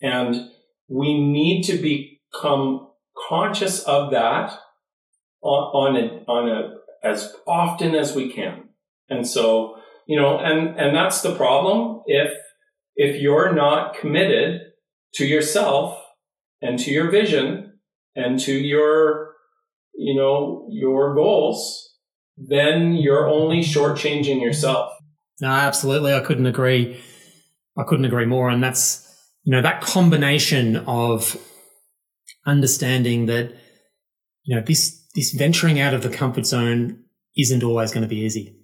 And 0.01 0.49
we 0.89 1.19
need 1.19 1.63
to 1.63 1.77
become 1.77 2.88
conscious 3.29 3.83
of 3.83 4.12
that 4.12 4.51
on, 5.41 5.95
on 5.95 5.95
a, 5.95 6.31
on 6.31 6.49
a, 6.49 7.07
as 7.07 7.33
often 7.47 7.95
as 7.95 8.15
we 8.15 8.31
can. 8.31 8.69
And 9.10 9.27
so, 9.27 9.75
you 10.07 10.19
know, 10.19 10.39
and, 10.39 10.77
and 10.77 10.95
that's 10.95 11.21
the 11.21 11.36
problem. 11.36 12.01
If, 12.07 12.33
if 12.95 13.21
you're 13.21 13.53
not 13.53 13.95
committed 13.95 14.62
to 15.15 15.25
yourself 15.25 16.01
and 16.62 16.79
to 16.79 16.91
your 16.91 17.12
vision 17.12 17.79
and 18.15 18.39
to 18.41 18.53
your, 18.53 19.36
you 19.93 20.15
know, 20.15 20.67
your 20.71 21.15
goals, 21.15 21.87
then 22.38 22.93
you're 22.93 23.28
only 23.28 23.62
shortchanging 23.62 24.41
yourself. 24.41 24.93
No, 25.41 25.50
absolutely. 25.50 26.13
I 26.13 26.19
couldn't 26.19 26.45
agree. 26.45 27.00
I 27.78 27.84
couldn't 27.84 28.06
agree 28.06 28.26
more. 28.26 28.50
And 28.50 28.63
that's, 28.63 29.04
you 29.43 29.52
know, 29.52 29.62
that 29.62 29.82
combination 29.82 30.78
of 30.88 31.38
understanding 32.45 33.28
that, 33.28 33.54
you 34.43 34.56
know, 34.56 34.62
this, 34.62 35.06
this 35.15 35.32
venturing 35.34 35.80
out 35.80 35.93
of 35.93 36.04
the 36.04 36.10
comfort 36.10 36.45
zone 36.45 37.04
isn't 37.38 37.63
always 37.63 37.91
going 37.91 38.04
to 38.04 38.08
be 38.08 38.21
easy. 38.21 38.56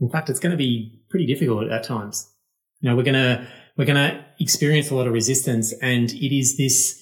In 0.00 0.10
fact, 0.10 0.30
it's 0.30 0.40
going 0.40 0.52
to 0.52 0.56
be 0.56 1.02
pretty 1.10 1.26
difficult 1.26 1.70
at 1.70 1.84
times. 1.84 2.28
You 2.80 2.90
know, 2.90 2.96
we're 2.96 3.04
going 3.04 3.14
to, 3.14 3.46
we're 3.76 3.84
going 3.84 3.96
to 3.96 4.24
experience 4.40 4.90
a 4.90 4.94
lot 4.94 5.06
of 5.06 5.12
resistance 5.12 5.72
and 5.80 6.12
it 6.12 6.36
is 6.36 6.56
this 6.56 7.00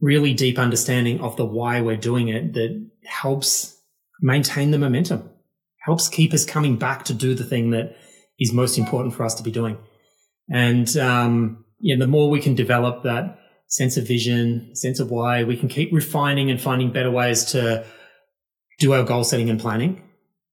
really 0.00 0.32
deep 0.32 0.58
understanding 0.58 1.20
of 1.20 1.36
the 1.36 1.44
why 1.44 1.80
we're 1.80 1.96
doing 1.96 2.28
it 2.28 2.52
that 2.54 2.90
helps 3.04 3.76
maintain 4.20 4.70
the 4.70 4.78
momentum, 4.78 5.28
helps 5.80 6.08
keep 6.08 6.32
us 6.32 6.44
coming 6.44 6.76
back 6.76 7.04
to 7.04 7.14
do 7.14 7.34
the 7.34 7.44
thing 7.44 7.70
that 7.70 7.96
is 8.38 8.52
most 8.52 8.78
important 8.78 9.14
for 9.14 9.24
us 9.24 9.34
to 9.34 9.42
be 9.42 9.50
doing. 9.50 9.78
And, 10.50 10.96
um, 10.96 11.64
yeah, 11.80 11.96
the 11.98 12.06
more 12.06 12.30
we 12.30 12.40
can 12.40 12.54
develop 12.54 13.02
that 13.04 13.38
sense 13.68 13.96
of 13.96 14.06
vision, 14.06 14.74
sense 14.74 14.98
of 14.98 15.10
why, 15.10 15.44
we 15.44 15.56
can 15.56 15.68
keep 15.68 15.92
refining 15.92 16.50
and 16.50 16.60
finding 16.60 16.90
better 16.90 17.10
ways 17.10 17.44
to 17.46 17.84
do 18.78 18.92
our 18.92 19.04
goal 19.04 19.24
setting 19.24 19.50
and 19.50 19.60
planning 19.60 20.02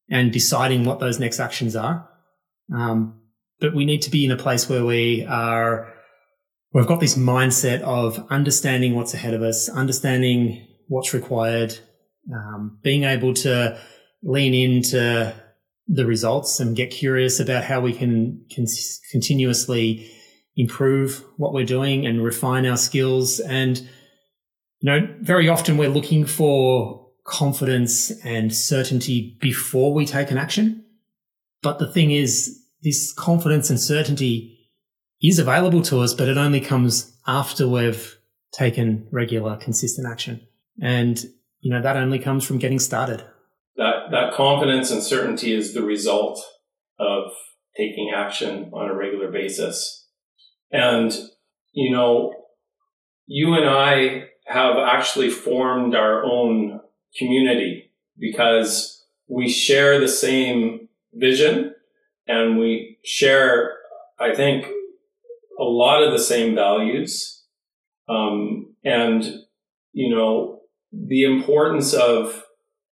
and 0.10 0.32
deciding 0.32 0.84
what 0.84 1.00
those 1.00 1.20
next 1.20 1.40
actions 1.40 1.76
are. 1.76 2.08
Um, 2.76 3.22
but 3.60 3.74
we 3.74 3.86
need 3.86 4.02
to 4.04 4.12
be 4.12 4.26
in 4.26 4.32
a 4.32 4.38
place 4.38 4.68
where 4.70 4.84
we 4.84 5.26
are, 5.26 5.94
we've 6.74 6.88
got 6.88 7.00
this 7.00 7.16
mindset 7.16 7.82
of 7.82 8.26
understanding 8.30 8.96
what's 8.96 9.14
ahead 9.14 9.34
of 9.34 9.42
us, 9.42 9.70
understanding 9.70 10.68
what's 10.88 11.14
required, 11.14 11.78
um, 12.34 12.80
being 12.84 13.04
able 13.04 13.34
to 13.34 13.80
lean 14.26 14.54
into 14.54 15.34
the 15.88 16.06
results 16.06 16.60
and 16.60 16.76
get 16.76 16.90
curious 16.90 17.40
about 17.40 17.64
how 17.64 17.80
we 17.80 17.94
can, 17.94 18.44
can 18.50 18.66
continuously 19.12 20.12
improve 20.58 21.24
what 21.38 21.54
we're 21.54 21.66
doing 21.66 22.06
and 22.08 22.24
refine 22.24 22.66
our 22.66 22.76
skills. 22.76 23.40
And, 23.40 23.78
you 24.80 24.92
know, 24.92 25.08
very 25.22 25.48
often 25.48 25.78
we're 25.78 25.90
looking 25.90 26.26
for 26.26 27.08
confidence 27.24 28.12
and 28.26 28.54
certainty 28.54 29.38
before 29.40 29.94
we 29.94 30.06
take 30.06 30.32
an 30.32 30.38
action. 30.38 30.84
But 31.62 31.78
the 31.78 31.92
thing 31.92 32.12
is, 32.12 32.60
this 32.82 33.14
confidence 33.14 33.70
and 33.70 33.80
certainty 33.80 34.58
is 35.22 35.40
available 35.40 35.82
to 35.84 36.02
us, 36.02 36.14
but 36.14 36.28
it 36.28 36.38
only 36.38 36.62
comes 36.62 37.16
after 37.28 37.68
we've 37.68 38.18
taken 38.52 39.08
regular, 39.12 39.56
consistent 39.58 40.08
action. 40.08 40.42
And, 40.82 41.24
you 41.62 41.72
know, 41.72 41.82
that 41.82 41.98
only 41.98 42.20
comes 42.20 42.44
from 42.44 42.58
getting 42.58 42.80
started. 42.80 43.24
That, 44.12 44.34
confidence 44.34 44.92
and 44.92 45.02
certainty 45.02 45.54
is 45.54 45.74
the 45.74 45.84
result 45.84 46.44
of 47.00 47.32
taking 47.78 48.12
action 48.16 48.72
on 48.74 48.90
a 48.90 48.96
regular 48.96 49.32
basis. 49.32 50.08
And, 50.72 51.14
you 51.74 51.92
know, 51.92 52.34
you 53.26 53.54
and 53.54 53.70
I 53.70 54.26
have 54.46 54.78
actually 54.78 55.30
formed 55.30 55.96
our 55.96 56.24
own 56.24 56.80
community 57.18 57.92
because 58.18 59.06
we 59.28 59.50
share 59.50 60.00
the 60.00 60.08
same 60.08 60.88
vision 61.14 61.74
and 62.28 62.60
we 62.60 62.98
share, 63.04 63.74
I 64.20 64.34
think, 64.36 64.66
a 65.60 65.64
lot 65.64 66.04
of 66.04 66.12
the 66.12 66.20
same 66.20 66.56
values. 66.56 67.44
Um, 68.08 68.76
and, 68.84 69.24
you 69.94 70.16
know, 70.16 70.62
the 70.92 71.24
importance 71.24 71.94
of 71.94 72.45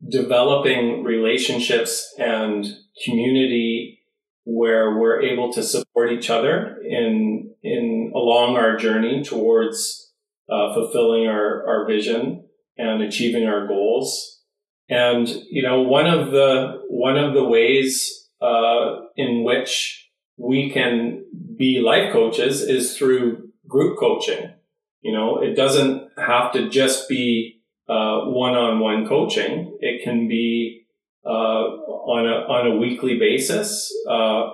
developing 0.08 1.04
relationships 1.04 2.14
and 2.18 2.66
community 3.06 4.00
where 4.46 4.98
we're 4.98 5.22
able 5.22 5.52
to 5.54 5.62
support 5.62 6.12
each 6.12 6.30
other 6.30 6.78
in, 6.88 7.54
in 7.62 8.12
along 8.16 8.56
our 8.58 8.78
journey 8.78 9.24
towards 9.24 10.12
uh, 10.50 10.74
fulfilling 10.74 11.28
our, 11.28 11.68
our 11.68 11.88
vision 11.88 12.46
and 12.78 13.04
achieving 13.04 13.48
our 13.48 13.68
goals. 13.68 14.42
And, 14.90 15.28
you 15.50 15.62
know, 15.62 15.82
one 15.82 16.08
of 16.08 16.32
the, 16.32 16.82
one 16.88 17.18
of 17.18 17.34
the 17.34 17.44
ways 17.44 18.30
uh, 18.42 19.02
in 19.16 19.44
which 19.44 20.10
we 20.38 20.72
can 20.72 21.26
be 21.58 21.82
life 21.82 22.12
coaches 22.12 22.62
is 22.62 22.98
through 22.98 23.50
group 23.68 24.00
coaching. 24.00 24.54
You 25.02 25.14
know, 25.14 25.42
it 25.42 25.56
doesn't 25.56 26.10
have 26.18 26.52
to 26.54 26.70
just 26.70 27.08
be 27.08 27.59
one-on-one 27.90 29.08
coaching. 29.08 29.78
It 29.80 30.04
can 30.04 30.28
be 30.28 30.86
uh, 31.26 31.30
on 31.30 32.26
a 32.26 32.52
on 32.52 32.68
a 32.68 32.78
weekly 32.78 33.18
basis 33.18 33.94
uh, 34.10 34.52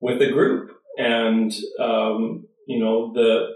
with 0.00 0.20
a 0.22 0.30
group, 0.30 0.70
and 0.96 1.52
um, 1.80 2.46
you 2.66 2.80
know 2.80 3.12
the 3.12 3.48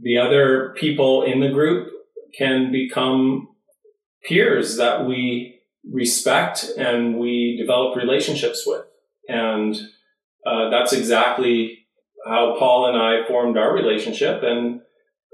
the 0.00 0.18
other 0.18 0.74
people 0.76 1.22
in 1.22 1.40
the 1.40 1.50
group 1.50 1.90
can 2.36 2.70
become 2.70 3.48
peers 4.24 4.76
that 4.76 5.06
we 5.06 5.60
respect 5.90 6.66
and 6.76 7.18
we 7.18 7.56
develop 7.58 7.96
relationships 7.96 8.64
with. 8.66 8.84
And 9.28 9.74
uh, 10.46 10.70
that's 10.70 10.92
exactly 10.92 11.86
how 12.26 12.56
Paul 12.58 12.86
and 12.86 12.96
I 12.96 13.26
formed 13.26 13.56
our 13.56 13.72
relationship. 13.72 14.42
And 14.42 14.80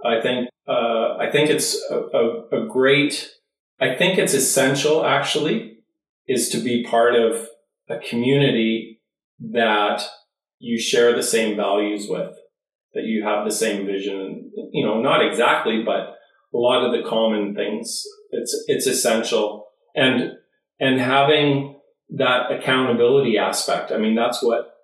I 0.04 0.20
think 0.20 0.48
uh, 0.66 1.16
I 1.18 1.30
think 1.30 1.50
it's 1.50 1.78
a, 1.90 1.98
a, 1.98 2.62
a, 2.62 2.66
great. 2.66 3.30
I 3.80 3.94
think 3.94 4.18
it's 4.18 4.34
essential 4.34 5.04
actually 5.04 5.78
is 6.26 6.48
to 6.50 6.58
be 6.58 6.84
part 6.84 7.14
of 7.14 7.48
a 7.88 7.98
community 7.98 9.00
that 9.40 10.02
you 10.58 10.78
share 10.78 11.14
the 11.14 11.22
same 11.22 11.56
values 11.56 12.06
with, 12.08 12.34
that 12.94 13.04
you 13.04 13.24
have 13.24 13.44
the 13.44 13.52
same 13.52 13.86
vision. 13.86 14.50
You 14.72 14.86
know, 14.86 15.00
not 15.00 15.24
exactly, 15.24 15.82
but 15.84 16.16
a 16.54 16.58
lot 16.58 16.84
of 16.84 16.92
the 16.92 17.08
common 17.08 17.54
things. 17.54 18.04
It's 18.30 18.64
it's 18.66 18.86
essential, 18.86 19.66
and 19.94 20.32
and 20.80 21.00
having 21.00 21.80
that 22.10 22.52
accountability 22.52 23.36
aspect. 23.38 23.90
I 23.90 23.98
mean, 23.98 24.14
that's 24.14 24.42
what 24.42 24.74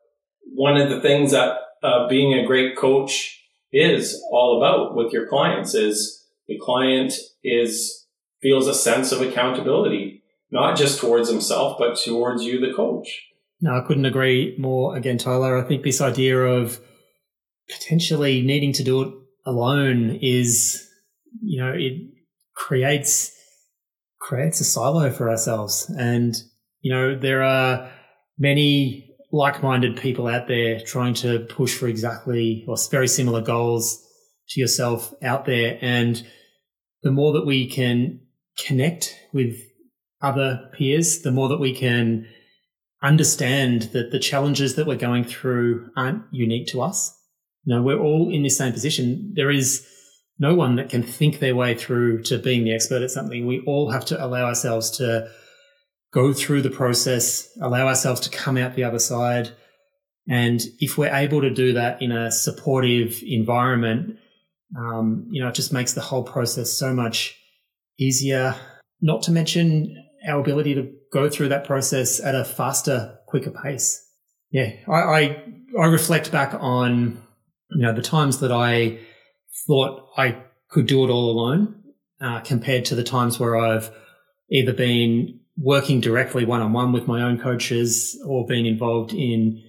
one 0.52 0.76
of 0.76 0.90
the 0.90 1.00
things 1.00 1.30
that 1.30 1.56
uh, 1.82 2.08
being 2.08 2.34
a 2.34 2.46
great 2.46 2.76
coach 2.76 3.40
is 3.72 4.20
all 4.30 4.60
about 4.60 4.96
with 4.96 5.12
your 5.12 5.28
clients 5.28 5.74
is 5.74 6.26
the 6.48 6.58
client 6.60 7.14
is 7.44 7.99
feels 8.42 8.66
a 8.66 8.74
sense 8.74 9.12
of 9.12 9.20
accountability, 9.20 10.22
not 10.50 10.76
just 10.76 11.00
towards 11.00 11.30
himself, 11.30 11.76
but 11.78 11.96
towards 11.96 12.42
you, 12.44 12.60
the 12.60 12.72
coach. 12.74 13.26
No, 13.60 13.76
I 13.76 13.86
couldn't 13.86 14.06
agree 14.06 14.56
more. 14.58 14.96
Again, 14.96 15.18
Tyler, 15.18 15.58
I 15.58 15.66
think 15.68 15.82
this 15.82 16.00
idea 16.00 16.38
of 16.38 16.80
potentially 17.68 18.42
needing 18.42 18.72
to 18.74 18.84
do 18.84 19.02
it 19.02 19.14
alone 19.46 20.18
is, 20.22 20.88
you 21.42 21.62
know, 21.62 21.72
it 21.72 21.92
creates 22.54 23.36
creates 24.20 24.60
a 24.60 24.64
silo 24.64 25.10
for 25.10 25.30
ourselves. 25.30 25.90
And 25.98 26.34
you 26.80 26.92
know, 26.92 27.18
there 27.18 27.42
are 27.42 27.90
many 28.38 29.16
like-minded 29.32 29.96
people 29.96 30.26
out 30.26 30.48
there 30.48 30.80
trying 30.80 31.14
to 31.14 31.40
push 31.40 31.74
for 31.74 31.86
exactly 31.86 32.64
or 32.66 32.76
very 32.90 33.06
similar 33.08 33.40
goals 33.40 34.02
to 34.48 34.60
yourself 34.60 35.14
out 35.22 35.44
there. 35.44 35.78
And 35.80 36.22
the 37.02 37.12
more 37.12 37.32
that 37.34 37.46
we 37.46 37.68
can 37.68 38.20
connect 38.66 39.16
with 39.32 39.56
other 40.22 40.70
peers, 40.72 41.22
the 41.22 41.30
more 41.30 41.48
that 41.48 41.60
we 41.60 41.74
can 41.74 42.26
understand 43.02 43.82
that 43.92 44.10
the 44.10 44.18
challenges 44.18 44.74
that 44.74 44.86
we're 44.86 44.96
going 44.96 45.24
through 45.24 45.90
aren't 45.96 46.22
unique 46.30 46.68
to 46.68 46.82
us. 46.82 47.16
You 47.64 47.74
know, 47.74 47.82
we're 47.82 47.98
all 47.98 48.30
in 48.30 48.42
the 48.42 48.50
same 48.50 48.72
position. 48.72 49.32
There 49.34 49.50
is 49.50 49.86
no 50.38 50.54
one 50.54 50.76
that 50.76 50.88
can 50.88 51.02
think 51.02 51.38
their 51.38 51.54
way 51.54 51.74
through 51.74 52.22
to 52.24 52.38
being 52.38 52.64
the 52.64 52.74
expert 52.74 53.02
at 53.02 53.10
something. 53.10 53.46
We 53.46 53.62
all 53.66 53.90
have 53.90 54.04
to 54.06 54.24
allow 54.24 54.46
ourselves 54.46 54.90
to 54.98 55.30
go 56.12 56.32
through 56.32 56.62
the 56.62 56.70
process, 56.70 57.48
allow 57.60 57.86
ourselves 57.86 58.20
to 58.20 58.30
come 58.30 58.56
out 58.56 58.74
the 58.74 58.84
other 58.84 58.98
side. 58.98 59.50
And 60.28 60.60
if 60.78 60.98
we're 60.98 61.14
able 61.14 61.40
to 61.40 61.50
do 61.50 61.74
that 61.74 62.02
in 62.02 62.12
a 62.12 62.30
supportive 62.30 63.22
environment, 63.26 64.18
um, 64.76 65.26
you 65.30 65.42
know, 65.42 65.48
it 65.48 65.54
just 65.54 65.72
makes 65.72 65.94
the 65.94 66.00
whole 66.00 66.22
process 66.22 66.72
so 66.72 66.92
much 66.92 67.39
easier. 68.00 68.56
Not 69.00 69.22
to 69.22 69.30
mention 69.30 69.96
our 70.28 70.40
ability 70.40 70.74
to 70.74 70.90
go 71.12 71.28
through 71.28 71.48
that 71.48 71.64
process 71.64 72.20
at 72.20 72.34
a 72.34 72.44
faster, 72.44 73.18
quicker 73.26 73.50
pace. 73.50 74.06
Yeah, 74.50 74.72
I, 74.88 75.00
I, 75.00 75.44
I 75.80 75.86
reflect 75.86 76.32
back 76.32 76.54
on, 76.54 77.22
you 77.70 77.82
know, 77.82 77.94
the 77.94 78.02
times 78.02 78.40
that 78.40 78.52
I 78.52 78.98
thought 79.66 80.08
I 80.16 80.42
could 80.68 80.86
do 80.86 81.04
it 81.04 81.10
all 81.10 81.30
alone, 81.30 81.82
uh, 82.20 82.40
compared 82.40 82.84
to 82.86 82.94
the 82.94 83.04
times 83.04 83.38
where 83.38 83.56
I've 83.56 83.90
either 84.50 84.72
been 84.72 85.40
working 85.56 86.00
directly 86.00 86.44
one 86.44 86.60
on 86.60 86.72
one 86.72 86.92
with 86.92 87.06
my 87.06 87.22
own 87.22 87.38
coaches 87.38 88.20
or 88.26 88.46
been 88.46 88.66
involved 88.66 89.12
in 89.12 89.62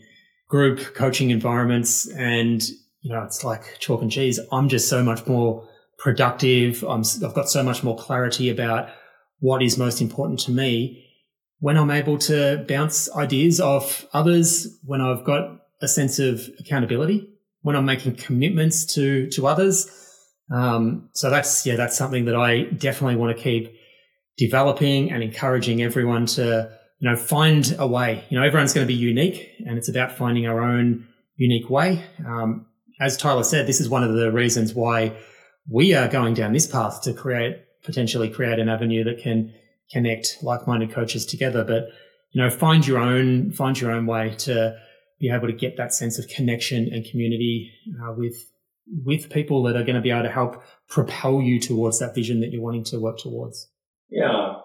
group 0.48 0.80
coaching 0.96 1.30
environments. 1.30 2.10
And, 2.10 2.62
you 3.02 3.14
know, 3.14 3.24
it's 3.24 3.44
like 3.44 3.78
chalk 3.80 4.02
and 4.02 4.12
cheese. 4.12 4.40
I'm 4.52 4.70
just 4.70 4.90
so 4.90 5.04
much 5.04 5.26
more 5.28 5.68
productive. 6.02 6.84
I'm, 6.84 7.04
I've 7.24 7.34
got 7.34 7.50
so 7.50 7.64
much 7.64 7.84
more 7.84 7.96
clarity 7.96 8.50
about 8.50 8.90
what 9.40 9.62
is 9.62 9.78
most 9.78 10.02
important 10.02 10.40
to 10.42 10.52
me 10.52 11.06
when 11.60 11.78
I'm 11.78 11.92
able 11.92 12.18
to 12.18 12.66
bounce 12.68 13.10
ideas 13.16 13.62
off 13.62 14.06
others, 14.14 14.80
when 14.84 15.00
I've 15.00 15.24
got 15.24 15.62
a 15.82 15.88
sense 15.88 16.18
of 16.18 16.42
accountability, 16.60 17.30
when 17.62 17.76
I'm 17.76 17.86
making 17.86 18.16
commitments 18.16 18.86
to, 18.96 19.30
to 19.30 19.46
others. 19.46 19.90
Um, 20.52 21.10
so 21.14 21.30
that's, 21.30 21.66
yeah, 21.66 21.76
that's 21.76 21.96
something 21.96 22.26
that 22.26 22.36
I 22.36 22.64
definitely 22.64 23.16
want 23.16 23.38
to 23.38 23.42
keep 23.42 23.72
developing 24.38 25.12
and 25.12 25.22
encouraging 25.22 25.84
everyone 25.84 26.26
to, 26.26 26.72
you 27.00 27.10
know, 27.10 27.16
find 27.16 27.76
a 27.78 27.86
way. 27.86 28.24
You 28.30 28.40
know, 28.40 28.46
everyone's 28.46 28.74
going 28.74 28.86
to 28.88 28.92
be 28.92 29.00
unique 29.00 29.48
and 29.66 29.78
it's 29.78 29.88
about 29.88 30.12
finding 30.12 30.48
our 30.48 30.62
own 30.62 31.08
unique 31.36 31.70
way. 31.70 32.04
Um, 32.26 32.66
as 33.00 33.18
Tyler 33.18 33.44
said, 33.44 33.68
this 33.68 33.80
is 33.80 33.88
one 33.88 34.04
of 34.04 34.14
the 34.16 34.32
reasons 34.32 34.74
why 34.74 35.16
we 35.70 35.94
are 35.94 36.08
going 36.08 36.34
down 36.34 36.54
this 36.54 36.68
path 36.68 37.02
to 37.04 37.14
create, 37.14 37.58
potentially 37.84 38.30
create 38.30 38.60
an 38.60 38.70
avenue 38.70 39.04
that 39.04 39.22
can 39.22 39.54
connect 39.92 40.38
like-minded 40.42 40.92
coaches 40.92 41.26
together. 41.26 41.64
But, 41.64 41.90
you 42.32 42.42
know, 42.42 42.50
find 42.50 42.86
your 42.86 43.00
own, 43.00 43.52
find 43.52 43.80
your 43.80 43.92
own 43.92 44.06
way 44.06 44.36
to 44.40 44.78
be 45.20 45.30
able 45.30 45.48
to 45.48 45.54
get 45.54 45.78
that 45.78 45.94
sense 45.94 46.18
of 46.18 46.28
connection 46.28 46.90
and 46.92 47.06
community 47.06 47.72
uh, 48.02 48.14
with, 48.14 48.36
with 49.06 49.30
people 49.30 49.64
that 49.64 49.76
are 49.76 49.84
going 49.84 49.96
to 49.96 50.02
be 50.02 50.10
able 50.10 50.24
to 50.24 50.32
help 50.32 50.64
propel 50.90 51.42
you 51.42 51.60
towards 51.60 52.00
that 52.00 52.16
vision 52.16 52.40
that 52.42 52.52
you're 52.52 52.62
wanting 52.62 52.84
to 52.86 53.00
work 53.00 53.18
towards. 53.18 53.70
Yeah. 54.10 54.56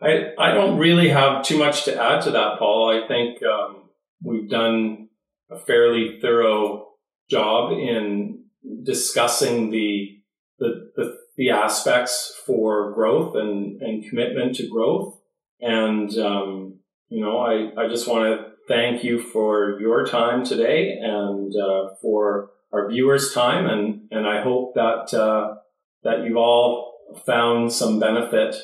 I, 0.00 0.32
I 0.38 0.52
don't 0.52 0.78
really 0.78 1.08
have 1.08 1.44
too 1.44 1.58
much 1.58 1.84
to 1.84 2.02
add 2.02 2.22
to 2.22 2.30
that, 2.32 2.58
Paul. 2.58 3.02
I 3.02 3.08
think 3.08 3.42
um, 3.42 3.90
we've 4.22 4.48
done 4.48 5.08
a 5.50 5.58
fairly 5.58 6.18
thorough 6.20 6.88
job 7.30 7.72
in 7.72 8.44
discussing 8.82 9.70
the, 9.70 10.15
the 11.36 11.50
aspects 11.50 12.34
for 12.46 12.92
growth 12.92 13.36
and, 13.36 13.80
and 13.82 14.08
commitment 14.08 14.56
to 14.56 14.68
growth. 14.68 15.18
And, 15.60 16.10
um, 16.18 16.78
you 17.08 17.24
know, 17.24 17.38
I, 17.38 17.70
I 17.80 17.88
just 17.88 18.08
want 18.08 18.24
to 18.24 18.52
thank 18.68 19.04
you 19.04 19.20
for 19.20 19.78
your 19.80 20.04
time 20.06 20.44
today 20.44 20.98
and 21.00 21.52
uh, 21.54 21.94
for 22.00 22.50
our 22.72 22.88
viewers' 22.88 23.32
time. 23.32 23.66
And, 23.66 24.08
and 24.10 24.26
I 24.26 24.42
hope 24.42 24.74
that, 24.74 25.14
uh, 25.14 25.56
that 26.02 26.24
you've 26.24 26.36
all 26.36 26.94
found 27.24 27.72
some 27.72 28.00
benefit 28.00 28.56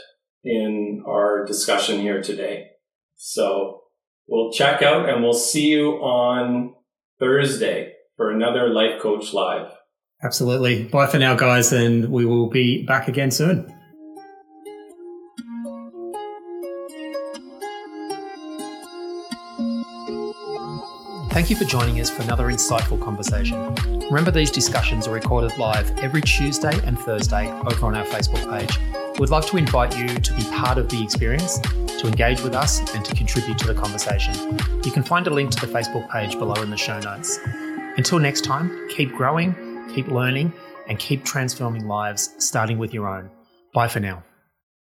in 0.45 1.05
our 1.07 1.45
discussion 1.45 2.01
here 2.01 2.23
today. 2.23 2.69
So 3.17 3.83
we'll 4.27 4.53
check 4.53 4.83
out 4.83 5.09
and 5.09 5.23
we'll 5.23 5.35
see 5.35 5.69
you 5.69 5.93
on 6.03 6.75
Thursday 7.21 7.93
for 8.17 8.31
another 8.31 8.69
Life 8.69 9.01
Coach 9.01 9.33
Live. 9.33 9.71
Absolutely. 10.25 10.85
Bye 10.85 11.09
for 11.09 11.19
now, 11.19 11.35
guys, 11.35 11.73
and 11.73 12.09
we 12.11 12.25
will 12.25 12.49
be 12.49 12.85
back 12.85 13.09
again 13.09 13.31
soon. 13.31 13.67
Thank 21.33 21.49
you 21.49 21.57
for 21.57 21.65
joining 21.65 21.99
us 21.99 22.11
for 22.11 22.23
another 22.23 22.49
insightful 22.49 23.03
conversation. 23.03 23.75
Remember, 24.11 24.31
these 24.31 24.51
discussions 24.51 25.09
are 25.09 25.13
recorded 25.13 25.57
live 25.57 25.91
every 25.99 26.21
Tuesday 26.21 26.79
and 26.85 26.99
Thursday 26.99 27.51
over 27.51 27.87
on 27.87 27.97
our 27.97 28.05
Facebook 28.05 28.49
page. 28.51 28.79
We'd 29.19 29.31
love 29.31 29.47
to 29.47 29.57
invite 29.57 29.97
you 29.97 30.09
to 30.09 30.35
be 30.35 30.45
part 30.51 30.77
of 30.77 30.91
the 30.91 31.03
experience, 31.03 31.59
to 31.59 32.07
engage 32.07 32.43
with 32.43 32.55
us, 32.55 32.81
and 32.95 33.03
to 33.07 33.15
contribute 33.15 33.59
to 33.59 33.67
the 33.67 33.75
conversation. 33.75 34.35
You 34.85 34.93
can 34.93 35.03
find 35.03 35.27
a 35.27 35.31
link 35.31 35.51
to 35.53 35.67
the 35.67 35.73
Facebook 35.73 36.09
page 36.11 36.39
below 36.39 36.63
in 36.63 36.69
the 36.69 36.77
show 36.77 37.01
notes. 37.01 37.41
Until 37.97 38.19
next 38.19 38.45
time, 38.45 38.89
keep 38.91 39.11
growing, 39.13 39.72
keep 39.95 40.09
learning, 40.09 40.53
and 40.89 40.99
keep 40.99 41.25
transforming 41.25 41.87
lives, 41.87 42.35
starting 42.39 42.79
with 42.79 42.93
your 42.93 43.09
own. 43.09 43.31
Bye 43.73 43.89
for 43.89 44.01
now. 44.01 44.23